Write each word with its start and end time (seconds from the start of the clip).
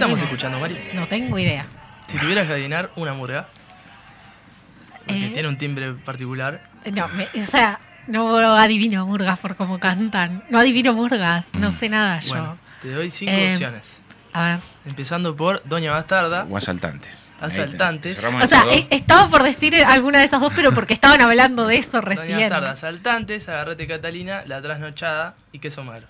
estamos 0.00 0.20
escuchando, 0.22 0.60
Mari? 0.60 0.76
No 0.94 1.06
tengo 1.06 1.38
idea. 1.38 1.66
Si 2.10 2.18
tuvieras 2.18 2.46
que 2.46 2.52
adivinar 2.54 2.90
una 2.96 3.12
murga, 3.14 3.46
porque 5.06 5.26
Eh. 5.26 5.30
tiene 5.32 5.48
un 5.48 5.58
timbre 5.58 5.92
particular, 5.92 6.68
No, 6.92 7.08
me- 7.08 7.28
o 7.42 7.46
sea, 7.46 7.78
no 8.06 8.36
adivino 8.38 9.06
murgas 9.06 9.38
por 9.38 9.54
cómo 9.56 9.78
cantan. 9.78 10.42
No 10.50 10.58
adivino 10.58 10.92
murgas, 10.94 11.46
no 11.54 11.70
Mm. 11.70 11.74
sé 11.74 11.88
nada 11.88 12.20
yo. 12.20 12.28
bueno, 12.30 12.58
te 12.82 12.90
doy 12.90 13.10
cinco 13.10 13.32
Eh, 13.32 13.52
opciones. 13.52 14.00
A 14.32 14.44
ver. 14.44 14.58
Empezando 14.86 15.36
por 15.36 15.62
Doña 15.64 15.92
Bastarda, 15.92 16.46
O 16.48 16.56
asaltantes. 16.56 17.18
Asaltantes. 17.40 18.22
O 18.22 18.46
sea, 18.46 18.64
eh, 18.70 18.86
estaba 18.90 19.28
por 19.30 19.42
decir 19.42 19.74
alguna 19.84 20.18
de 20.20 20.26
esas 20.26 20.40
dos, 20.40 20.52
pero 20.54 20.72
porque 20.74 20.92
estaban 20.94 21.20
hablando 21.22 21.66
de 21.66 21.76
eso 21.78 22.00
Doña 22.00 22.08
recién. 22.16 22.40
Bastarda, 22.40 22.70
Asaltantes, 22.72 23.48
Agarrate 23.48 23.86
Catalina, 23.86 24.42
La 24.46 24.60
Trasnochada 24.62 25.34
y 25.52 25.58
Queso 25.58 25.82
Malo. 25.82 26.06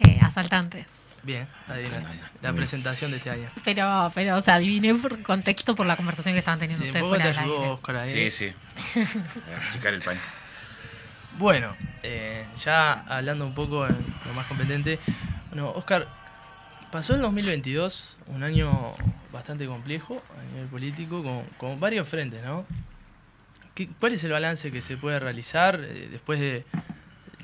Eh, 0.00 0.18
asaltantes. 0.22 0.86
Bien, 1.24 1.46
adivinaste. 1.68 2.06
Muy 2.08 2.18
La 2.42 2.50
bien. 2.50 2.56
presentación 2.56 3.10
de 3.10 3.16
este 3.16 3.30
año. 3.30 3.48
Pero, 3.64 4.12
pero, 4.14 4.36
o 4.36 4.42
sea, 4.42 4.54
adiviné 4.56 4.94
por 4.94 5.22
contexto 5.22 5.74
por 5.74 5.86
la 5.86 5.96
conversación 5.96 6.34
que 6.34 6.40
estaban 6.40 6.58
teniendo 6.60 6.84
Sí, 6.84 6.90
ustedes 6.90 7.02
te 7.04 7.08
fuera 7.08 7.26
del 7.28 7.38
ayudó 7.38 7.56
aire. 7.60 7.70
Oscar 7.70 7.96
ahí. 7.96 8.30
Sí, 8.30 8.52
sí. 8.94 9.00
A 9.54 9.68
achicar 9.70 9.94
el 9.94 10.02
paño. 10.02 10.20
Bueno, 11.38 11.74
eh, 12.02 12.44
ya 12.64 12.92
hablando 13.08 13.46
un 13.46 13.54
poco 13.54 13.86
en 13.86 13.96
lo 14.26 14.34
más 14.34 14.46
competente, 14.46 14.98
bueno, 15.50 15.70
Oscar, 15.70 16.06
pasó 16.92 17.14
el 17.14 17.22
2022, 17.22 18.16
un 18.28 18.42
año 18.44 18.92
bastante 19.32 19.66
complejo 19.66 20.22
a 20.38 20.42
nivel 20.52 20.68
político, 20.68 21.22
con, 21.24 21.42
con 21.56 21.80
varios 21.80 22.06
frentes, 22.08 22.42
¿no? 22.44 22.66
¿Qué- 23.74 23.88
¿Cuál 23.98 24.12
es 24.12 24.22
el 24.22 24.30
balance 24.30 24.70
que 24.70 24.80
se 24.80 24.96
puede 24.96 25.18
realizar 25.18 25.80
eh, 25.82 26.08
después 26.12 26.38
de 26.38 26.64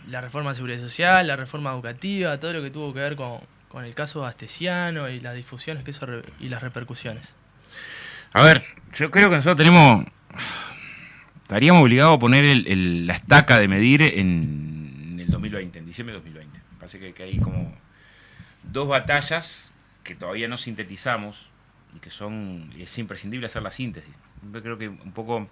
la 0.09 0.21
reforma 0.21 0.51
de 0.51 0.57
seguridad 0.57 0.81
social, 0.81 1.27
la 1.27 1.35
reforma 1.37 1.73
educativa, 1.73 2.39
todo 2.39 2.53
lo 2.53 2.63
que 2.63 2.71
tuvo 2.71 2.93
que 2.95 3.01
ver 3.01 3.17
con, 3.17 3.41
con 3.71 3.85
el 3.85 3.95
caso 3.95 4.27
Astesiano 4.27 5.09
y 5.09 5.21
las 5.21 5.35
difusiones 5.35 5.85
que 5.85 5.93
eso 5.93 6.07
y 6.41 6.49
las 6.49 6.63
repercusiones? 6.63 7.35
A 8.33 8.43
ver, 8.43 8.65
yo 8.95 9.11
creo 9.11 9.31
que 9.31 9.37
nosotros 9.37 9.57
tenemos. 9.57 10.07
Estaríamos 11.43 11.83
obligados 11.83 12.17
a 12.17 12.21
poner 12.21 12.45
la 12.67 13.15
estaca 13.15 13.59
de 13.59 13.67
medir 13.67 14.03
en, 14.03 15.19
el 15.19 15.29
2020, 15.29 15.79
en 15.79 15.87
diciembre 15.87 16.13
de 16.13 16.19
2020. 16.19 16.61
Parece 16.79 17.13
que, 17.13 17.23
hay 17.23 17.39
como 17.39 17.75
dos 18.63 18.87
batallas 18.87 19.73
que 20.05 20.15
todavía 20.15 20.47
no 20.47 20.57
sintetizamos 20.57 21.49
y 21.97 22.01
que 22.01 22.11
son. 22.11 22.73
es 22.79 22.99
imprescindible 22.99 23.47
hacer 23.47 23.63
la 23.63 23.71
síntesis. 23.71 24.15
Creo 24.63 24.79
que 24.79 24.89
un 24.89 25.13
poco 25.13 25.49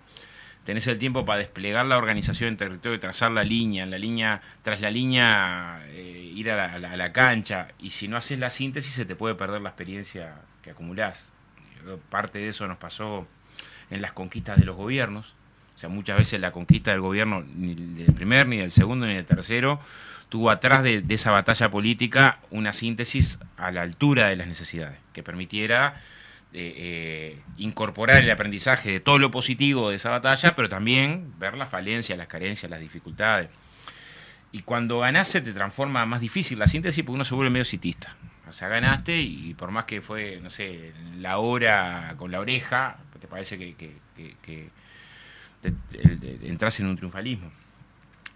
tenés 0.69 0.87
el 0.87 0.99
tiempo 0.99 1.25
para 1.25 1.39
desplegar 1.39 1.87
la 1.87 1.97
organización 1.97 2.51
en 2.51 2.59
territorio 2.59 2.97
y 2.97 2.99
trazar 2.99 3.31
la 3.31 3.43
línea, 3.43 3.87
la 3.87 3.97
línea, 3.97 4.43
tras 4.63 4.83
la 4.83 4.91
línea, 4.91 5.81
eh, 5.87 6.31
ir 6.37 6.51
a 6.51 6.79
la, 6.79 7.13
cancha. 7.15 7.69
Y 7.79 7.89
si 7.89 8.07
no 8.07 8.19
haces 8.19 8.39
la 8.39 8.51
síntesis, 8.51 8.93
se 8.93 9.07
te 9.07 9.17
puede 9.17 9.35
perder 9.35 9.63
la 9.63 9.71
experiencia 9.71 10.35
que 10.61 10.73
acumulás. 10.73 11.27
Parte 12.11 12.41
de 12.41 12.51
eso 12.51 12.69
nos 12.69 12.77
pasó 12.77 13.27
en 13.89 14.03
las 14.03 14.13
conquistas 14.13 14.59
de 14.59 14.67
los 14.67 14.77
gobiernos. 14.77 15.33
O 15.75 15.79
sea, 15.79 15.89
muchas 15.89 16.19
veces 16.19 16.39
la 16.39 16.53
conquista 16.53 16.91
del 16.91 17.01
gobierno, 17.01 17.43
ni 17.57 17.75
del 17.75 18.13
primer, 18.13 18.47
ni 18.47 18.59
del 18.59 18.71
segundo, 18.71 19.07
ni 19.07 19.15
del 19.15 19.25
tercero, 19.25 19.81
tuvo 20.29 20.51
atrás 20.51 20.83
de 20.83 21.03
esa 21.09 21.31
batalla 21.31 21.71
política 21.71 22.41
una 22.51 22.75
síntesis 22.75 23.39
a 23.57 23.71
la 23.71 23.81
altura 23.81 24.29
de 24.29 24.37
las 24.37 24.47
necesidades, 24.47 24.99
que 25.15 25.23
permitiera 25.23 26.03
eh, 26.53 27.41
incorporar 27.57 28.23
el 28.23 28.31
aprendizaje 28.31 28.93
de 28.93 29.01
todo 29.01 29.19
lo 29.19 29.31
positivo 29.31 29.91
de 29.91 29.97
esa 29.97 30.11
batalla, 30.11 30.55
pero 30.57 30.69
también 30.69 31.33
ver 31.39 31.57
las 31.57 31.69
falencias, 31.69 32.19
las 32.19 32.29
carencias, 32.29 32.71
las 32.71 32.81
dificultades. 32.81 33.51
Y 34.51 34.63
cuando 34.63 35.01
ganás 35.01 35.29
se 35.29 35.43
te 35.43 35.53
transforma 35.53 36.07
más 36.07 36.21
difícil 36.21 36.59
la 36.59 36.67
síntesis 36.67 37.05
porque 37.05 37.17
uno 37.17 37.25
se 37.25 37.35
vuelve 37.35 37.51
medio 37.51 37.67
citista. 37.67 38.17
O 38.49 38.53
sea, 38.55 38.69
ganaste 38.69 39.21
y 39.21 39.53
por 39.53 39.71
más 39.71 39.85
que 39.85 40.01
fue, 40.01 40.41
no 40.43 40.49
sé, 40.49 40.95
la 41.19 41.37
hora 41.37 42.15
con 42.17 42.31
la 42.33 42.41
oreja, 42.41 42.97
te 43.21 43.29
parece 43.29 43.59
que, 43.59 43.75
te- 43.75 44.71
entras 46.49 46.81
en 46.81 46.87
un 46.87 46.97
triunfalismo. 46.97 47.51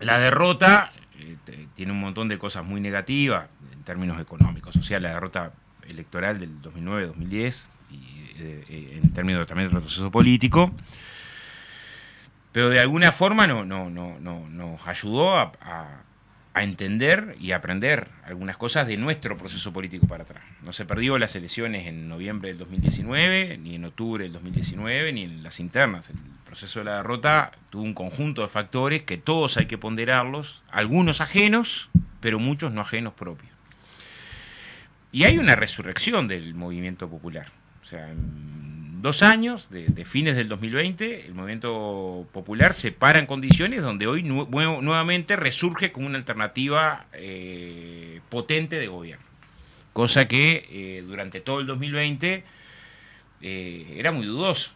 La 0.00 0.18
derrota 0.18 0.92
eh, 1.18 1.36
tiene 1.74 1.92
un 1.92 2.00
montón 2.00 2.28
de 2.28 2.38
cosas 2.38 2.64
muy 2.64 2.80
negativas 2.80 3.46
en 3.72 3.82
términos 3.84 4.20
económicos. 4.20 4.76
O 4.76 4.82
sea, 4.82 5.00
la 5.00 5.10
derrota 5.14 5.52
electoral 5.88 6.40
del 6.40 6.60
2009-2010 6.60 7.48
y 7.48 7.52
eh, 8.42 8.64
eh, 8.68 9.00
en 9.02 9.12
términos 9.12 9.46
también 9.46 9.68
del 9.68 9.76
retroceso 9.76 10.10
político. 10.10 10.72
Pero 12.52 12.68
de 12.68 12.80
alguna 12.80 13.12
forma 13.12 13.46
no, 13.46 13.64
no, 13.64 13.88
no, 13.88 14.18
no, 14.20 14.48
nos 14.48 14.86
ayudó 14.86 15.36
a, 15.38 15.52
a- 15.62 16.02
a 16.54 16.64
entender 16.64 17.34
y 17.40 17.52
aprender 17.52 18.08
algunas 18.26 18.58
cosas 18.58 18.86
de 18.86 18.98
nuestro 18.98 19.38
proceso 19.38 19.72
político 19.72 20.06
para 20.06 20.24
atrás. 20.24 20.42
No 20.62 20.74
se 20.74 20.84
perdió 20.84 21.16
las 21.16 21.34
elecciones 21.34 21.86
en 21.86 22.10
noviembre 22.10 22.50
del 22.50 22.58
2019, 22.58 23.56
ni 23.56 23.76
en 23.76 23.86
octubre 23.86 24.24
del 24.24 24.34
2019, 24.34 25.14
ni 25.14 25.22
en 25.22 25.42
las 25.42 25.60
internas. 25.60 26.10
El 26.10 26.16
proceso 26.44 26.80
de 26.80 26.84
la 26.84 26.96
derrota 26.96 27.52
tuvo 27.70 27.84
un 27.84 27.94
conjunto 27.94 28.42
de 28.42 28.48
factores 28.48 29.00
que 29.04 29.16
todos 29.16 29.56
hay 29.56 29.64
que 29.64 29.78
ponderarlos, 29.78 30.62
algunos 30.70 31.22
ajenos, 31.22 31.88
pero 32.20 32.38
muchos 32.38 32.70
no 32.70 32.82
ajenos 32.82 33.14
propios. 33.14 33.50
Y 35.10 35.24
hay 35.24 35.38
una 35.38 35.56
resurrección 35.56 36.28
del 36.28 36.52
movimiento 36.54 37.08
popular. 37.08 37.46
Sea, 37.92 38.10
en 38.10 39.02
dos 39.02 39.22
años, 39.22 39.68
de, 39.68 40.04
fines 40.06 40.34
del 40.34 40.48
2020, 40.48 41.26
el 41.26 41.34
movimiento 41.34 42.26
popular 42.32 42.72
se 42.72 42.90
para 42.90 43.18
en 43.18 43.26
condiciones 43.26 43.82
donde 43.82 44.06
hoy 44.06 44.22
nu- 44.22 44.46
nue- 44.46 44.80
nuevamente 44.80 45.36
resurge 45.36 45.92
como 45.92 46.06
una 46.06 46.16
alternativa 46.16 47.04
eh, 47.12 48.20
potente 48.30 48.78
de 48.78 48.86
gobierno. 48.86 49.24
Cosa 49.92 50.26
que 50.26 50.66
eh, 50.70 51.04
durante 51.06 51.40
todo 51.42 51.60
el 51.60 51.66
2020 51.66 52.44
eh, 53.42 53.94
era 53.98 54.10
muy 54.10 54.24
dudoso 54.26 54.70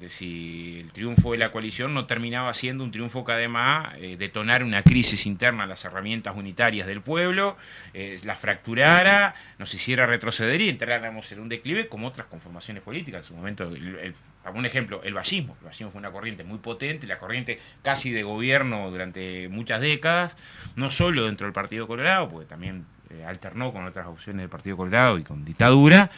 de 0.00 0.10
si 0.10 0.80
el 0.80 0.92
triunfo 0.92 1.32
de 1.32 1.38
la 1.38 1.50
coalición 1.52 1.94
no 1.94 2.04
terminaba 2.06 2.52
siendo 2.52 2.84
un 2.84 2.90
triunfo 2.90 3.24
que 3.24 3.32
además 3.32 3.94
eh, 3.98 4.16
detonara 4.18 4.64
una 4.64 4.82
crisis 4.82 5.24
interna 5.24 5.62
en 5.62 5.70
las 5.70 5.84
herramientas 5.86 6.36
unitarias 6.36 6.86
del 6.86 7.00
pueblo, 7.00 7.56
eh, 7.94 8.18
la 8.24 8.34
fracturara, 8.34 9.34
nos 9.58 9.72
hiciera 9.72 10.06
retroceder 10.06 10.60
y 10.60 10.68
entráramos 10.68 11.30
en 11.32 11.40
un 11.40 11.48
declive 11.48 11.88
como 11.88 12.08
otras 12.08 12.26
conformaciones 12.26 12.82
políticas. 12.82 13.22
En 13.22 13.28
su 13.28 13.34
momento, 13.34 13.64
el- 13.64 13.96
el- 13.98 14.14
un 14.54 14.64
ejemplo, 14.66 15.02
el 15.02 15.14
vallismo. 15.14 15.56
El 15.60 15.64
vallismo 15.66 15.90
fue 15.90 15.98
una 15.98 16.12
corriente 16.12 16.44
muy 16.44 16.58
potente, 16.58 17.06
la 17.06 17.18
corriente 17.18 17.58
casi 17.82 18.12
de 18.12 18.22
gobierno 18.22 18.90
durante 18.90 19.48
muchas 19.48 19.80
décadas, 19.80 20.36
no 20.76 20.90
solo 20.90 21.24
dentro 21.24 21.46
del 21.46 21.52
Partido 21.54 21.86
Colorado, 21.86 22.28
porque 22.28 22.46
también 22.46 22.84
eh, 23.10 23.24
alternó 23.24 23.72
con 23.72 23.84
otras 23.86 24.06
opciones 24.06 24.42
del 24.42 24.48
Partido 24.50 24.76
Colorado 24.76 25.16
y 25.18 25.22
con 25.24 25.44
dictadura, 25.44 26.10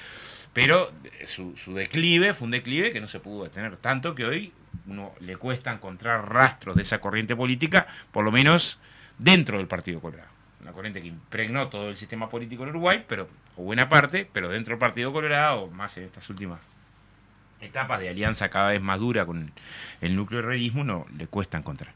pero 0.59 0.91
eh, 1.05 1.27
su, 1.29 1.57
su 1.57 1.73
declive 1.73 2.35
fue 2.35 2.47
un 2.47 2.51
declive 2.51 2.91
que 2.91 3.01
no 3.01 3.07
se 3.07 3.21
pudo 3.21 3.45
detener, 3.45 3.77
tanto 3.77 4.17
que 4.17 4.25
hoy 4.25 4.53
uno 4.89 5.15
le 5.21 5.37
cuesta 5.37 5.73
encontrar 5.73 6.33
rastros 6.33 6.75
de 6.75 6.83
esa 6.83 7.01
corriente 7.01 7.37
política, 7.37 7.87
por 8.11 8.25
lo 8.25 8.33
menos 8.33 8.81
dentro 9.19 9.59
del 9.59 9.69
Partido 9.69 10.01
Colorado. 10.01 10.31
Una 10.61 10.73
corriente 10.73 11.01
que 11.01 11.07
impregnó 11.07 11.69
todo 11.69 11.91
el 11.91 11.95
sistema 11.95 12.29
político 12.29 12.65
en 12.65 12.71
Uruguay, 12.71 13.05
pero, 13.07 13.29
o 13.57 13.63
buena 13.63 13.89
parte, 13.89 14.29
pero 14.33 14.49
dentro 14.49 14.73
del 14.73 14.81
Partido 14.81 15.13
Colorado, 15.13 15.69
más 15.69 15.97
en 15.97 16.03
estas 16.03 16.29
últimas 16.29 16.59
etapas 17.61 18.01
de 18.01 18.09
alianza 18.09 18.49
cada 18.49 18.71
vez 18.71 18.83
más 18.83 18.99
dura 18.99 19.27
con 19.27 19.53
el, 20.01 20.17
núcleo 20.17 20.41
del 20.41 20.49
realismo, 20.49 20.83
no 20.83 21.07
le 21.17 21.29
cuesta 21.29 21.57
encontrar. 21.57 21.93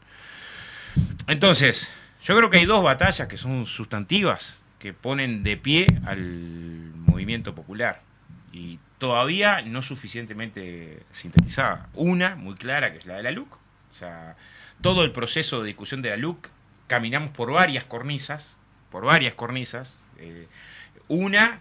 Entonces, 1.27 1.91
yo 2.23 2.37
creo 2.37 2.49
que 2.49 2.59
hay 2.59 2.65
dos 2.65 2.81
batallas 2.81 3.27
que 3.27 3.37
son 3.37 3.65
sustantivas, 3.65 4.63
que 4.79 4.93
ponen 4.93 5.43
de 5.43 5.57
pie 5.57 5.85
al 6.05 6.93
movimiento 6.95 7.53
popular 7.55 8.12
y 8.53 8.79
todavía 8.99 9.61
no 9.63 9.81
suficientemente 9.81 10.99
sintetizada. 11.11 11.89
Una, 11.95 12.35
muy 12.35 12.55
clara, 12.55 12.93
que 12.93 12.99
es 12.99 13.05
la 13.05 13.15
de 13.17 13.23
la 13.23 13.31
LUC. 13.31 13.51
O 13.51 13.95
sea, 13.97 14.37
todo 14.81 15.03
el 15.03 15.11
proceso 15.11 15.61
de 15.61 15.67
discusión 15.67 16.01
de 16.01 16.11
la 16.11 16.17
LUC, 16.17 16.47
caminamos 16.87 17.31
por 17.31 17.51
varias 17.51 17.83
cornisas, 17.83 18.55
por 18.91 19.03
varias 19.03 19.33
cornisas. 19.33 19.97
eh, 20.19 20.47
una, 21.09 21.59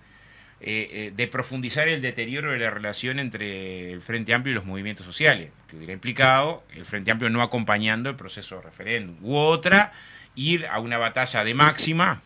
eh, 0.60 0.88
eh, 0.92 1.12
de 1.16 1.26
profundizar 1.26 1.88
el 1.88 2.00
deterioro 2.00 2.52
de 2.52 2.58
la 2.58 2.70
relación 2.70 3.18
entre 3.18 3.92
el 3.92 4.00
Frente 4.00 4.32
Amplio 4.32 4.52
y 4.52 4.54
los 4.54 4.64
movimientos 4.64 5.04
sociales, 5.04 5.50
que 5.66 5.76
hubiera 5.76 5.92
implicado 5.92 6.62
el 6.72 6.84
Frente 6.84 7.10
Amplio 7.10 7.30
no 7.30 7.42
acompañando 7.42 8.08
el 8.10 8.14
proceso 8.14 8.56
de 8.56 8.62
referéndum. 8.62 9.16
U 9.22 9.34
otra, 9.34 9.92
ir 10.36 10.66
a 10.66 10.78
una 10.78 10.98
batalla 10.98 11.42
de 11.42 11.54
máxima 11.54 12.22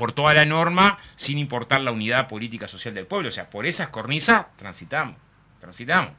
por 0.00 0.12
toda 0.12 0.32
la 0.32 0.46
norma 0.46 0.98
sin 1.16 1.36
importar 1.36 1.82
la 1.82 1.92
unidad 1.92 2.26
política 2.26 2.66
social 2.68 2.94
del 2.94 3.04
pueblo. 3.04 3.28
O 3.28 3.32
sea, 3.32 3.50
por 3.50 3.66
esas 3.66 3.88
cornisas 3.88 4.46
transitamos, 4.56 5.14
transitamos. 5.60 6.12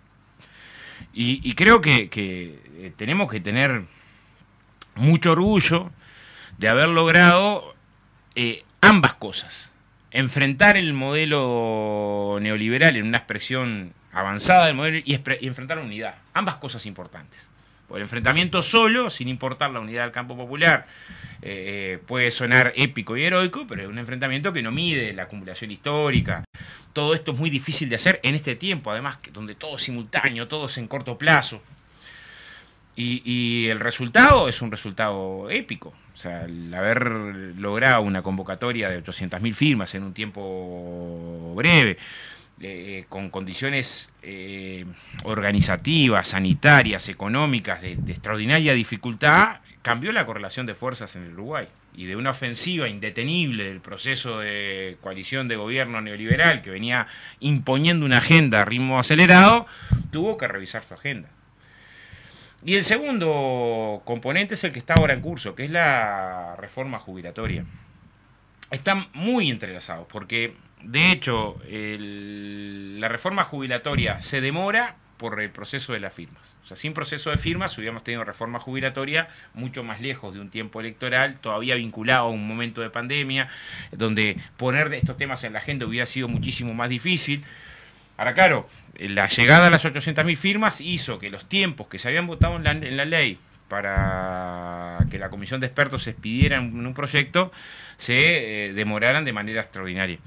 Y, 1.13 1.55
creo 1.55 1.81
que, 1.81 2.07
eh, 2.15 2.93
tenemos 2.95 3.31
que 3.31 3.39
tener 3.39 3.85
mucho 4.93 5.31
orgullo 5.31 5.89
de 6.59 6.69
haber 6.69 6.89
logrado 6.89 7.73
eh, 8.35 8.63
ambas 8.81 9.15
cosas. 9.15 9.71
Enfrentar 10.11 10.77
el 10.77 10.93
modelo 10.93 12.37
neoliberal 12.39 12.97
en 12.97 13.07
una 13.07 13.17
expresión 13.17 13.93
avanzada 14.13 14.67
del 14.67 14.75
modelo 14.75 14.97
y, 14.97 15.19
y 15.39 15.47
enfrentar 15.47 15.79
la 15.79 15.83
unidad. 15.83 16.15
Ambas 16.35 16.57
cosas 16.57 16.85
importantes. 16.85 17.49
Por 17.87 17.97
el 17.97 18.03
enfrentamiento 18.03 18.61
solo, 18.61 19.09
sin 19.09 19.27
importar 19.27 19.71
la 19.71 19.79
unidad 19.79 20.03
del 20.03 20.11
campo 20.11 20.37
popular, 20.37 20.85
eh, 21.41 21.99
puede 22.07 22.31
sonar 22.31 22.73
épico 22.75 23.17
y 23.17 23.23
heroico, 23.23 23.65
pero 23.67 23.83
es 23.83 23.87
un 23.87 23.97
enfrentamiento 23.97 24.53
que 24.53 24.61
no 24.61 24.71
mide 24.71 25.13
la 25.13 25.23
acumulación 25.23 25.71
histórica. 25.71 26.43
Todo 26.93 27.13
esto 27.13 27.31
es 27.31 27.39
muy 27.39 27.49
difícil 27.49 27.89
de 27.89 27.95
hacer 27.95 28.19
en 28.23 28.35
este 28.35 28.55
tiempo, 28.55 28.91
además, 28.91 29.17
donde 29.33 29.55
todo 29.55 29.77
es 29.77 29.83
simultáneo, 29.83 30.47
todo 30.47 30.67
es 30.67 30.77
en 30.77 30.87
corto 30.87 31.17
plazo. 31.17 31.61
Y, 32.95 33.67
el 33.67 33.79
resultado 33.79 34.47
es 34.47 34.61
un 34.61 34.69
resultado 34.69 35.49
épico. 35.49 35.93
O 36.13 36.17
sea, 36.17 36.45
el 36.45 36.71
haber 36.73 37.07
logrado 37.57 38.01
una 38.01 38.21
convocatoria 38.21 38.89
de 38.89 39.03
800.000 39.03 39.53
firmas 39.55 39.95
en 39.95 40.03
un 40.03 40.13
tiempo 40.13 41.53
breve, 41.55 41.97
eh, 42.59 43.05
con 43.09 43.31
condiciones 43.31 44.11
eh, 44.21 44.85
organizativas, 45.23 46.27
sanitarias, 46.27 47.09
económicas 47.09 47.81
de, 47.81 47.93
extraordinaria 47.93 48.73
dificultad, 48.73 49.60
cambió 49.81 50.11
la 50.11 50.25
correlación 50.25 50.65
de 50.65 50.75
fuerzas 50.75 51.15
en 51.15 51.23
el 51.23 51.33
Uruguay. 51.33 51.67
Y 51.93 52.05
de 52.05 52.15
una 52.15 52.29
ofensiva 52.29 52.87
indetenible 52.87 53.65
del 53.65 53.81
proceso 53.81 54.39
de 54.39 54.97
coalición 55.01 55.47
de 55.47 55.57
gobierno 55.57 55.99
neoliberal 55.99 56.61
que 56.61 56.69
venía 56.69 57.07
imponiendo 57.39 58.05
una 58.05 58.19
agenda 58.19 58.61
a 58.61 58.65
ritmo 58.65 58.97
acelerado, 58.97 59.67
tuvo 60.11 60.37
que 60.37 60.47
revisar 60.47 60.83
su 60.87 60.93
agenda. 60.93 61.29
Y 62.63 62.75
el 62.75 62.83
segundo 62.83 64.03
componente 64.05 64.53
es 64.53 64.63
el 64.63 64.71
que 64.71 64.79
está 64.79 64.93
ahora 64.93 65.13
en 65.13 65.21
curso, 65.21 65.55
que 65.55 65.65
es 65.65 65.71
la 65.71 66.55
reforma 66.57 66.99
jubilatoria. 66.99 67.65
Están 68.69 69.07
muy 69.13 69.49
entrelazados, 69.49 70.07
porque 70.07 70.53
de 70.81 71.11
hecho 71.11 71.59
la 71.67 73.09
reforma 73.09 73.43
jubilatoria 73.43 74.21
se 74.21 74.39
demora 74.39 74.95
por 75.21 75.39
el 75.39 75.51
proceso 75.51 75.93
de 75.93 75.99
las 75.99 76.15
firmas. 76.15 76.41
O 76.63 76.67
sea, 76.67 76.75
sin 76.75 76.95
proceso 76.95 77.29
de 77.29 77.37
firmas 77.37 77.77
hubiéramos 77.77 78.03
tenido 78.03 78.23
reforma 78.23 78.57
jubilatoria 78.57 79.27
mucho 79.53 79.83
más 79.83 80.01
lejos 80.01 80.33
de 80.33 80.39
un 80.39 80.49
tiempo 80.49 80.79
electoral, 80.79 81.35
todavía 81.39 81.75
vinculado 81.75 82.25
a 82.25 82.29
un 82.29 82.47
momento 82.47 82.81
de 82.81 82.89
pandemia, 82.89 83.47
donde 83.91 84.37
poner 84.57 84.91
estos 84.95 85.17
temas 85.17 85.43
en 85.43 85.53
la 85.53 85.59
agenda 85.59 85.85
hubiera 85.85 86.07
sido 86.07 86.27
muchísimo 86.27 86.73
más 86.73 86.89
difícil. 86.89 87.43
Ahora, 88.17 88.33
claro, 88.33 88.67
la 88.97 89.27
llegada 89.27 89.67
a 89.67 89.69
las 89.69 89.85
800.000 89.85 90.35
firmas 90.37 90.81
hizo 90.81 91.19
que 91.19 91.29
los 91.29 91.47
tiempos 91.47 91.87
que 91.87 91.99
se 91.99 92.07
habían 92.07 92.25
votado 92.25 92.55
en 92.55 92.97
la, 92.97 93.05
ley 93.05 93.37
para 93.67 95.05
que 95.11 95.19
la 95.19 95.29
comisión 95.29 95.61
de 95.61 95.67
expertos 95.67 96.01
se 96.01 96.09
expidiera 96.09 96.57
en 96.57 96.83
un 96.83 96.93
proyecto 96.95 97.51
se 97.97 98.69
eh, 98.69 98.73
demoraran 98.73 99.23
de 99.23 99.33
manera 99.33 99.61
extraordinaria. 99.61 100.17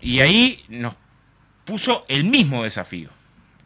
Y 0.00 0.20
ahí 0.20 0.64
nos 0.68 0.94
puso 1.64 2.04
el 2.06 2.22
mismo 2.22 2.62
desafío, 2.62 3.10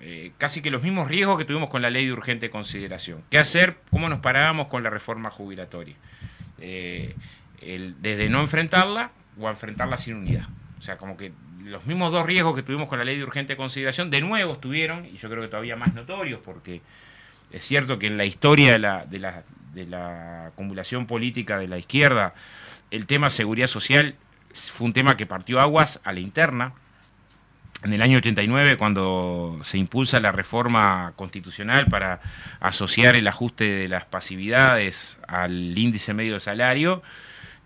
eh, 0.01 0.33
casi 0.39 0.63
que 0.63 0.71
los 0.71 0.83
mismos 0.83 1.09
riesgos 1.09 1.39
que 1.39 1.45
tuvimos 1.45 1.69
con 1.69 1.83
la 1.83 1.91
ley 1.91 2.07
de 2.07 2.13
urgente 2.13 2.51
consideración. 2.51 3.23
¿Qué 3.31 3.39
hacer? 3.39 3.77
¿Cómo 3.91 4.09
nos 4.09 4.21
parábamos 4.21 4.69
con 4.69 4.83
la 4.83 4.91
reforma 4.91 5.31
jubilatoria? 5.31 5.95
Eh, 6.61 7.15
desde 7.61 8.31
no 8.31 8.41
enfrentarla 8.41 9.11
o 9.39 9.49
enfrentarla 9.49 9.99
sin 9.99 10.15
unidad. 10.15 10.49
O 10.79 10.83
sea, 10.83 10.97
como 10.97 11.17
que 11.17 11.33
los 11.65 11.87
mismos 11.87 12.11
dos 12.11 12.25
riesgos 12.27 12.57
que 12.57 12.63
tuvimos 12.63 12.89
con 12.89 12.99
la 12.99 13.05
ley 13.05 13.19
de 13.19 13.25
urgente 13.25 13.57
consideración, 13.57 14.11
de 14.11 14.21
nuevo 14.21 14.55
estuvieron, 14.55 15.05
y 15.05 15.19
yo 15.19 15.29
creo 15.29 15.43
que 15.43 15.49
todavía 15.49 15.77
más 15.77 15.95
notorios, 15.95 16.41
porque 16.43 16.81
es 17.53 17.65
cierto 17.65 17.99
que 17.99 18.07
en 18.07 18.17
la 18.17 18.25
historia 18.25 18.73
de 18.73 18.79
la, 18.79 19.05
de 19.05 19.19
la, 19.19 19.43
de 19.75 19.87
la 19.87 20.47
acumulación 20.47 21.07
política 21.07 21.59
de 21.59 21.69
la 21.69 21.79
izquierda, 21.79 22.35
el 22.91 23.07
tema 23.07 23.31
seguridad 23.31 23.67
social 23.67 24.15
fue 24.55 24.87
un 24.87 24.93
tema 24.93 25.17
que 25.17 25.27
partió 25.27 25.61
aguas 25.61 26.01
a 26.05 26.13
la 26.13 26.21
interna. 26.21 26.73
En 27.83 27.95
el 27.95 28.03
año 28.03 28.19
89, 28.19 28.77
cuando 28.77 29.59
se 29.65 29.79
impulsa 29.79 30.21
la 30.21 30.33
reforma 30.33 31.15
constitucional 31.17 31.87
para 31.87 32.21
asociar 32.61 33.17
el 33.17 33.27
ajuste 33.27 33.65
de 33.65 33.89
las 33.89 34.05
pasividades 34.05 35.19
al 35.27 35.77
índice 35.79 36.13
medio 36.13 36.35
de 36.35 36.41
salario, 36.41 37.03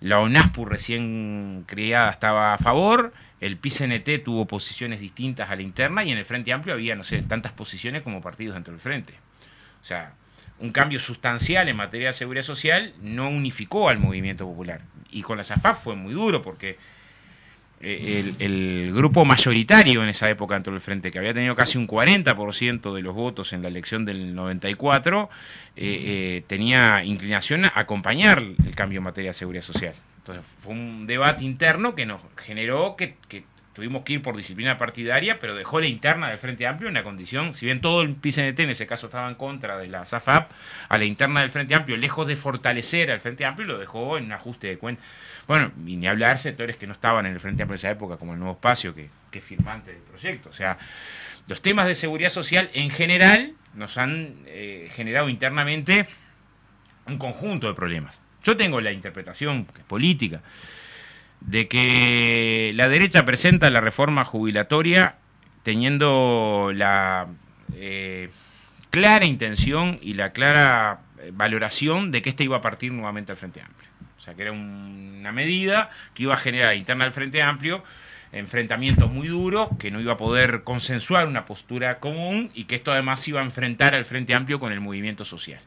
la 0.00 0.20
ONASPU 0.20 0.66
recién 0.66 1.64
creada 1.66 2.12
estaba 2.12 2.54
a 2.54 2.58
favor, 2.58 3.12
el 3.40 3.56
PCNT 3.56 4.22
tuvo 4.24 4.46
posiciones 4.46 5.00
distintas 5.00 5.50
a 5.50 5.56
la 5.56 5.62
interna 5.62 6.04
y 6.04 6.12
en 6.12 6.18
el 6.18 6.24
Frente 6.26 6.52
Amplio 6.52 6.74
había, 6.74 6.94
no 6.94 7.02
sé, 7.02 7.22
tantas 7.22 7.52
posiciones 7.52 8.04
como 8.04 8.22
partidos 8.22 8.54
dentro 8.54 8.72
del 8.72 8.80
Frente. 8.80 9.14
O 9.82 9.84
sea, 9.84 10.12
un 10.60 10.70
cambio 10.70 11.00
sustancial 11.00 11.68
en 11.68 11.76
materia 11.76 12.08
de 12.08 12.12
seguridad 12.12 12.44
social 12.44 12.94
no 13.02 13.28
unificó 13.28 13.88
al 13.88 13.98
movimiento 13.98 14.46
popular. 14.46 14.82
Y 15.10 15.22
con 15.22 15.36
la 15.36 15.44
SAFAP 15.44 15.82
fue 15.82 15.96
muy 15.96 16.14
duro 16.14 16.42
porque 16.42 16.78
eh, 17.86 18.34
el, 18.38 18.92
grupo 18.94 19.26
mayoritario 19.26 20.02
en 20.02 20.08
esa 20.08 20.30
época 20.30 20.54
dentro 20.54 20.72
del 20.72 20.80
Frente, 20.80 21.10
que 21.10 21.18
había 21.18 21.34
tenido 21.34 21.54
casi 21.54 21.76
un 21.76 21.86
40% 21.86 22.94
de 22.94 23.02
los 23.02 23.14
votos 23.14 23.52
en 23.52 23.60
la 23.60 23.68
elección 23.68 24.06
del 24.06 24.34
94, 24.34 25.28
eh, 25.76 25.82
eh, 25.84 26.44
tenía 26.46 27.04
inclinación 27.04 27.66
a 27.66 27.72
acompañar 27.74 28.42
el 28.42 28.74
cambio 28.74 28.98
en 28.98 29.04
materia 29.04 29.30
de 29.30 29.34
seguridad 29.34 29.62
social. 29.62 29.94
Entonces 30.18 30.44
fue 30.62 30.72
un 30.72 31.06
debate 31.06 31.44
interno 31.44 31.94
que 31.94 32.06
nos 32.06 32.22
generó 32.36 32.96
que, 32.96 33.16
tuvimos 33.74 34.04
que 34.04 34.14
ir 34.14 34.22
por 34.22 34.36
disciplina 34.36 34.78
partidaria, 34.78 35.38
pero 35.40 35.54
dejó 35.54 35.80
la 35.80 35.86
interna 35.86 36.28
del 36.28 36.38
Frente 36.38 36.66
Amplio 36.66 36.88
en 36.88 36.94
una 36.94 37.02
condición, 37.02 37.54
si 37.54 37.66
bien 37.66 37.80
todo 37.80 38.02
el 38.02 38.14
PCNT 38.14 38.60
en 38.60 38.70
ese 38.70 38.86
caso 38.86 39.06
estaba 39.06 39.28
en 39.28 39.34
contra 39.34 39.76
de 39.76 39.88
la 39.88 40.06
SAFAP, 40.06 40.50
a 40.88 40.96
la 40.96 41.04
interna 41.04 41.40
del 41.40 41.50
Frente 41.50 41.74
Amplio, 41.74 41.96
lejos 41.96 42.26
de 42.26 42.36
fortalecer 42.36 43.10
al 43.10 43.20
Frente 43.20 43.44
Amplio, 43.44 43.66
lo 43.66 43.78
dejó 43.78 44.16
en 44.16 44.26
un 44.26 44.32
ajuste 44.32 44.68
de 44.68 44.78
cuenta. 44.78 45.02
Bueno, 45.46 45.72
y 45.84 45.96
ni 45.96 46.06
hablar 46.06 46.38
sectores 46.38 46.76
que 46.76 46.86
no 46.86 46.94
estaban 46.94 47.26
en 47.26 47.32
el 47.32 47.40
Frente 47.40 47.62
Amplio 47.62 47.74
en 47.74 47.78
esa 47.78 47.90
época, 47.90 48.16
como 48.16 48.32
el 48.32 48.38
Nuevo 48.38 48.54
Espacio, 48.54 48.94
que, 48.94 49.10
que 49.30 49.40
firmante 49.40 49.92
del 49.92 50.02
proyecto. 50.02 50.48
O 50.48 50.54
sea, 50.54 50.78
los 51.48 51.60
temas 51.60 51.86
de 51.86 51.96
seguridad 51.96 52.30
social 52.30 52.70
en 52.72 52.90
general 52.90 53.54
nos 53.74 53.98
han 53.98 54.36
eh, 54.46 54.88
generado 54.94 55.28
internamente 55.28 56.06
un 57.06 57.18
conjunto 57.18 57.66
de 57.66 57.74
problemas. 57.74 58.18
Yo 58.44 58.56
tengo 58.56 58.80
la 58.80 58.92
interpretación 58.92 59.66
política 59.88 60.42
de 61.40 61.68
que 61.68 62.72
la 62.74 62.88
derecha 62.88 63.24
presenta 63.24 63.70
la 63.70 63.80
reforma 63.80 64.24
jubilatoria 64.24 65.16
teniendo 65.62 66.70
la 66.74 67.26
eh, 67.74 68.30
clara 68.90 69.24
intención 69.24 69.98
y 70.00 70.14
la 70.14 70.32
clara 70.32 71.00
eh, 71.20 71.30
valoración 71.32 72.10
de 72.10 72.22
que 72.22 72.30
ésta 72.30 72.44
iba 72.44 72.58
a 72.58 72.62
partir 72.62 72.92
nuevamente 72.92 73.32
al 73.32 73.38
Frente 73.38 73.60
Amplio. 73.60 73.88
O 74.18 74.22
sea, 74.22 74.34
que 74.34 74.42
era 74.42 74.52
una 74.52 75.32
medida 75.32 75.90
que 76.14 76.22
iba 76.22 76.34
a 76.34 76.38
generar 76.38 76.76
interna 76.76 77.04
del 77.04 77.12
Frente 77.12 77.42
Amplio 77.42 77.82
enfrentamientos 78.34 79.10
muy 79.10 79.28
duros, 79.28 79.68
que 79.78 79.92
no 79.92 80.00
iba 80.00 80.14
a 80.14 80.18
poder 80.18 80.64
consensuar 80.64 81.28
una 81.28 81.44
postura 81.44 82.00
común 82.00 82.50
y 82.52 82.64
que 82.64 82.74
esto 82.74 82.90
además 82.90 83.26
iba 83.28 83.40
a 83.40 83.44
enfrentar 83.44 83.94
al 83.94 84.04
Frente 84.04 84.34
Amplio 84.34 84.58
con 84.58 84.72
el 84.72 84.80
movimiento 84.80 85.24
social. 85.24 85.60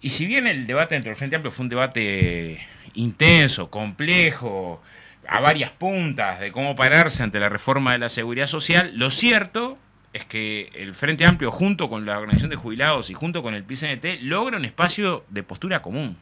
Y 0.00 0.10
si 0.10 0.26
bien 0.26 0.46
el 0.46 0.66
debate 0.66 0.94
dentro 0.94 1.10
del 1.10 1.16
Frente 1.16 1.36
Amplio 1.36 1.52
fue 1.52 1.64
un 1.64 1.70
debate 1.70 2.60
intenso, 2.98 3.70
complejo, 3.70 4.82
a 5.26 5.40
varias 5.40 5.70
puntas 5.70 6.40
de 6.40 6.50
cómo 6.52 6.74
pararse 6.74 7.22
ante 7.22 7.38
la 7.38 7.48
reforma 7.48 7.92
de 7.92 7.98
la 7.98 8.08
seguridad 8.08 8.46
social, 8.46 8.92
lo 8.96 9.10
cierto 9.10 9.78
es 10.12 10.24
que 10.24 10.70
el 10.74 10.94
Frente 10.94 11.24
Amplio, 11.24 11.52
junto 11.52 11.88
con 11.88 12.06
la 12.06 12.18
Organización 12.18 12.50
de 12.50 12.56
Jubilados 12.56 13.10
y 13.10 13.14
junto 13.14 13.42
con 13.42 13.54
el 13.54 13.62
PCNT, 13.62 14.22
logra 14.22 14.56
un 14.56 14.64
espacio 14.64 15.24
de 15.28 15.42
postura 15.42 15.80
común. 15.80 16.16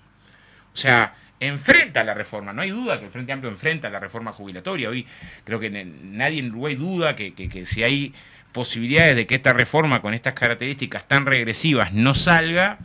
O 0.74 0.76
sea, 0.76 1.14
enfrenta 1.40 2.04
la 2.04 2.12
reforma. 2.12 2.52
No 2.52 2.62
hay 2.62 2.70
duda 2.70 2.98
que 2.98 3.06
el 3.06 3.10
Frente 3.10 3.32
Amplio 3.32 3.50
enfrenta 3.50 3.88
la 3.88 4.00
reforma 4.00 4.32
jubilatoria. 4.32 4.90
Hoy 4.90 5.06
creo 5.44 5.60
que 5.60 5.70
nadie 5.70 6.40
en 6.40 6.50
Uruguay 6.50 6.74
duda 6.74 7.16
que, 7.16 7.32
que 7.32 7.64
si 7.64 7.84
hay 7.84 8.12
posibilidades 8.52 9.16
de 9.16 9.26
que 9.26 9.36
esta 9.36 9.52
reforma 9.52 10.02
con 10.02 10.12
estas 10.14 10.34
características 10.34 11.06
tan 11.08 11.24
regresivas 11.24 11.92
no 11.92 12.14
salga, 12.14 12.78